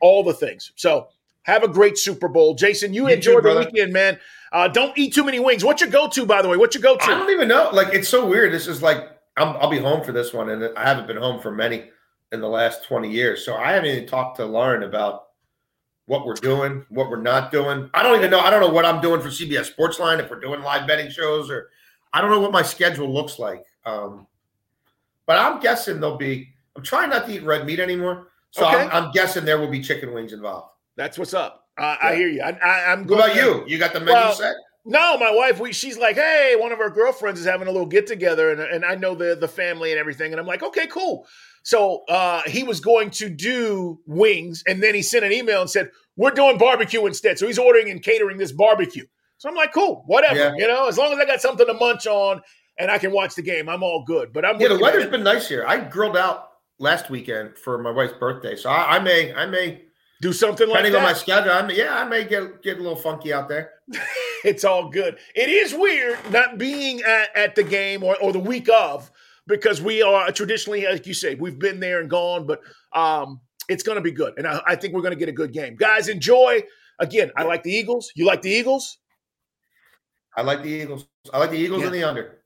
all 0.01 0.23
the 0.23 0.33
things. 0.33 0.71
So 0.75 1.09
have 1.43 1.61
a 1.61 1.67
great 1.67 1.95
Super 1.99 2.27
Bowl. 2.27 2.55
Jason, 2.55 2.91
you, 2.91 3.07
you 3.07 3.13
enjoy 3.13 3.35
too, 3.35 3.41
the 3.41 3.59
weekend, 3.59 3.93
man. 3.93 4.19
Uh, 4.51 4.67
don't 4.67 4.97
eat 4.97 5.13
too 5.13 5.23
many 5.23 5.39
wings. 5.39 5.63
What's 5.63 5.79
your 5.79 5.91
go 5.91 6.07
to, 6.07 6.25
by 6.25 6.41
the 6.41 6.49
way? 6.49 6.57
What's 6.57 6.73
your 6.73 6.81
go 6.81 6.97
to? 6.97 7.03
I 7.03 7.09
don't 7.09 7.29
even 7.29 7.47
know. 7.47 7.69
Like, 7.71 7.93
it's 7.93 8.09
so 8.09 8.25
weird. 8.25 8.51
This 8.51 8.65
is 8.65 8.81
like, 8.81 9.11
i 9.37 9.43
will 9.43 9.69
be 9.69 9.77
home 9.77 10.03
for 10.03 10.11
this 10.11 10.33
one, 10.33 10.49
and 10.49 10.75
I 10.75 10.83
haven't 10.83 11.05
been 11.05 11.17
home 11.17 11.39
for 11.39 11.51
many 11.51 11.91
in 12.31 12.41
the 12.41 12.49
last 12.49 12.85
20 12.85 13.11
years. 13.11 13.45
So 13.45 13.55
I 13.55 13.73
haven't 13.73 13.91
even 13.91 14.07
talked 14.07 14.37
to 14.37 14.45
Lauren 14.45 14.81
about 14.81 15.25
what 16.07 16.25
we're 16.25 16.33
doing, 16.33 16.83
what 16.89 17.11
we're 17.11 17.21
not 17.21 17.51
doing. 17.51 17.91
I 17.93 18.01
don't 18.01 18.17
even 18.17 18.31
know. 18.31 18.39
I 18.39 18.49
don't 18.49 18.59
know 18.59 18.73
what 18.73 18.85
I'm 18.85 19.01
doing 19.01 19.21
for 19.21 19.27
CBS 19.27 19.71
Sportsline, 19.71 20.19
if 20.19 20.31
we're 20.31 20.39
doing 20.39 20.63
live 20.63 20.87
betting 20.87 21.11
shows 21.11 21.51
or 21.51 21.69
I 22.13 22.21
don't 22.21 22.29
know 22.29 22.39
what 22.39 22.51
my 22.51 22.61
schedule 22.61 23.11
looks 23.11 23.39
like. 23.39 23.65
Um, 23.85 24.27
but 25.25 25.37
I'm 25.37 25.59
guessing 25.59 25.99
there'll 25.99 26.17
be. 26.17 26.49
I'm 26.75 26.83
trying 26.83 27.09
not 27.09 27.25
to 27.27 27.33
eat 27.33 27.43
red 27.43 27.65
meat 27.65 27.79
anymore, 27.79 28.27
so 28.51 28.65
okay. 28.65 28.77
I'm, 28.77 29.05
I'm, 29.05 29.11
guessing 29.11 29.43
there 29.43 29.59
will 29.59 29.69
be 29.69 29.81
chicken 29.81 30.13
wings 30.13 30.31
involved. 30.31 30.69
That's 30.95 31.17
what's 31.17 31.33
up. 31.33 31.67
Uh, 31.77 31.95
yeah. 32.01 32.09
I 32.09 32.15
hear 32.15 32.27
you. 32.29 32.41
I, 32.41 32.93
am 32.93 33.05
What 33.05 33.31
about 33.31 33.35
you? 33.35 33.65
You 33.67 33.77
got 33.77 33.93
the 33.93 33.99
menu 33.99 34.13
well, 34.13 34.33
set? 34.33 34.55
No, 34.85 35.17
my 35.17 35.31
wife. 35.31 35.59
We 35.59 35.73
she's 35.73 35.97
like, 35.97 36.15
hey, 36.15 36.55
one 36.57 36.71
of 36.71 36.79
our 36.79 36.89
girlfriends 36.89 37.39
is 37.39 37.45
having 37.45 37.67
a 37.67 37.71
little 37.71 37.87
get 37.87 38.07
together, 38.07 38.51
and 38.51 38.61
and 38.61 38.85
I 38.85 38.95
know 38.95 39.15
the 39.15 39.35
the 39.35 39.47
family 39.47 39.91
and 39.91 39.99
everything, 39.99 40.31
and 40.31 40.39
I'm 40.39 40.47
like, 40.47 40.63
okay, 40.63 40.87
cool. 40.87 41.27
So 41.63 42.03
uh, 42.09 42.41
he 42.47 42.63
was 42.63 42.79
going 42.79 43.11
to 43.11 43.29
do 43.29 43.99
wings, 44.07 44.63
and 44.67 44.81
then 44.81 44.95
he 44.95 45.01
sent 45.01 45.23
an 45.23 45.31
email 45.31 45.61
and 45.61 45.69
said, 45.69 45.91
we're 46.15 46.31
doing 46.31 46.57
barbecue 46.57 47.05
instead. 47.05 47.37
So 47.37 47.47
he's 47.47 47.59
ordering 47.59 47.89
and 47.89 48.01
catering 48.01 48.37
this 48.37 48.51
barbecue. 48.51 49.05
So 49.41 49.49
I'm 49.49 49.55
like, 49.55 49.73
cool, 49.73 50.03
whatever. 50.05 50.35
Yeah. 50.35 50.53
You 50.55 50.67
know, 50.67 50.87
as 50.87 50.99
long 50.99 51.11
as 51.13 51.17
I 51.17 51.25
got 51.25 51.41
something 51.41 51.65
to 51.65 51.73
munch 51.73 52.05
on 52.05 52.41
and 52.77 52.91
I 52.91 52.99
can 52.99 53.11
watch 53.11 53.33
the 53.33 53.41
game, 53.41 53.69
I'm 53.69 53.81
all 53.81 54.03
good. 54.05 54.31
But 54.31 54.45
I'm 54.45 54.61
yeah. 54.61 54.67
The 54.67 54.77
weather's 54.77 55.07
been 55.07 55.23
nice 55.23 55.49
here. 55.49 55.65
I 55.67 55.79
grilled 55.79 56.15
out 56.15 56.49
last 56.77 57.09
weekend 57.09 57.57
for 57.57 57.79
my 57.79 57.89
wife's 57.89 58.13
birthday, 58.13 58.55
so 58.55 58.69
I, 58.69 58.97
I 58.97 58.99
may 58.99 59.33
I 59.33 59.47
may 59.47 59.81
do 60.21 60.31
something 60.31 60.67
like 60.67 60.83
depending 60.83 60.91
that. 60.91 60.99
on 60.99 61.03
my 61.05 61.13
schedule. 61.13 61.53
I 61.53 61.63
may, 61.63 61.75
yeah, 61.75 61.97
I 61.97 62.03
may 62.07 62.23
get 62.23 62.61
get 62.61 62.77
a 62.77 62.81
little 62.83 62.95
funky 62.95 63.33
out 63.33 63.49
there. 63.49 63.71
it's 64.45 64.63
all 64.63 64.89
good. 64.89 65.17
It 65.33 65.49
is 65.49 65.73
weird 65.73 66.19
not 66.29 66.59
being 66.59 67.01
at, 67.01 67.35
at 67.35 67.55
the 67.55 67.63
game 67.63 68.03
or, 68.03 68.15
or 68.21 68.31
the 68.31 68.37
week 68.37 68.69
of 68.69 69.09
because 69.47 69.81
we 69.81 70.03
are 70.03 70.31
traditionally, 70.31 70.85
like 70.85 71.07
you 71.07 71.15
said, 71.15 71.41
we've 71.41 71.57
been 71.57 71.79
there 71.79 71.99
and 71.99 72.11
gone, 72.11 72.45
but 72.45 72.61
um, 72.93 73.41
it's 73.67 73.81
going 73.81 73.95
to 73.95 74.03
be 74.03 74.11
good, 74.11 74.35
and 74.37 74.45
I, 74.45 74.61
I 74.67 74.75
think 74.75 74.93
we're 74.93 75.01
going 75.01 75.15
to 75.15 75.19
get 75.19 75.29
a 75.29 75.33
good 75.33 75.51
game. 75.51 75.77
Guys, 75.77 76.09
enjoy. 76.09 76.61
Again, 76.99 77.31
I 77.35 77.41
like 77.41 77.63
the 77.63 77.71
Eagles. 77.71 78.11
You 78.13 78.27
like 78.27 78.43
the 78.43 78.51
Eagles? 78.51 78.99
I 80.35 80.41
like 80.41 80.63
the 80.63 80.69
Eagles. 80.69 81.07
I 81.33 81.39
like 81.39 81.51
the 81.51 81.57
Eagles 81.57 81.81
yeah. 81.81 81.87
and 81.87 81.95
the 81.95 82.03
under. 82.03 82.37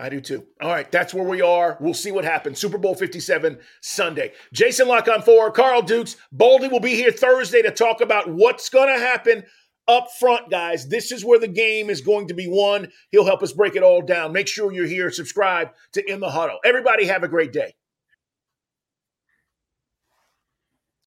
I 0.00 0.08
do 0.08 0.20
too. 0.20 0.46
All 0.60 0.68
right, 0.68 0.90
that's 0.92 1.12
where 1.12 1.24
we 1.24 1.42
are. 1.42 1.76
We'll 1.80 1.94
see 1.94 2.12
what 2.12 2.24
happens. 2.24 2.58
Super 2.58 2.78
Bowl 2.78 2.94
57 2.94 3.58
Sunday. 3.80 4.32
Jason 4.52 4.86
La 4.86 5.02
Canfora, 5.02 5.52
Carl 5.52 5.82
Dukes. 5.82 6.16
Baldy 6.30 6.68
will 6.68 6.80
be 6.80 6.94
here 6.94 7.10
Thursday 7.10 7.62
to 7.62 7.72
talk 7.72 8.00
about 8.00 8.30
what's 8.30 8.68
going 8.68 8.94
to 8.94 9.00
happen 9.00 9.42
up 9.88 10.08
front, 10.20 10.50
guys. 10.50 10.86
This 10.88 11.10
is 11.10 11.24
where 11.24 11.40
the 11.40 11.48
game 11.48 11.90
is 11.90 12.00
going 12.00 12.28
to 12.28 12.34
be 12.34 12.46
won. 12.48 12.88
He'll 13.10 13.24
help 13.24 13.42
us 13.42 13.52
break 13.52 13.74
it 13.74 13.82
all 13.82 14.02
down. 14.02 14.32
Make 14.32 14.46
sure 14.46 14.70
you're 14.70 14.86
here. 14.86 15.10
Subscribe 15.10 15.70
to 15.92 16.12
In 16.12 16.20
the 16.20 16.30
Huddle. 16.30 16.58
Everybody 16.64 17.06
have 17.06 17.24
a 17.24 17.28
great 17.28 17.52
day. 17.52 17.74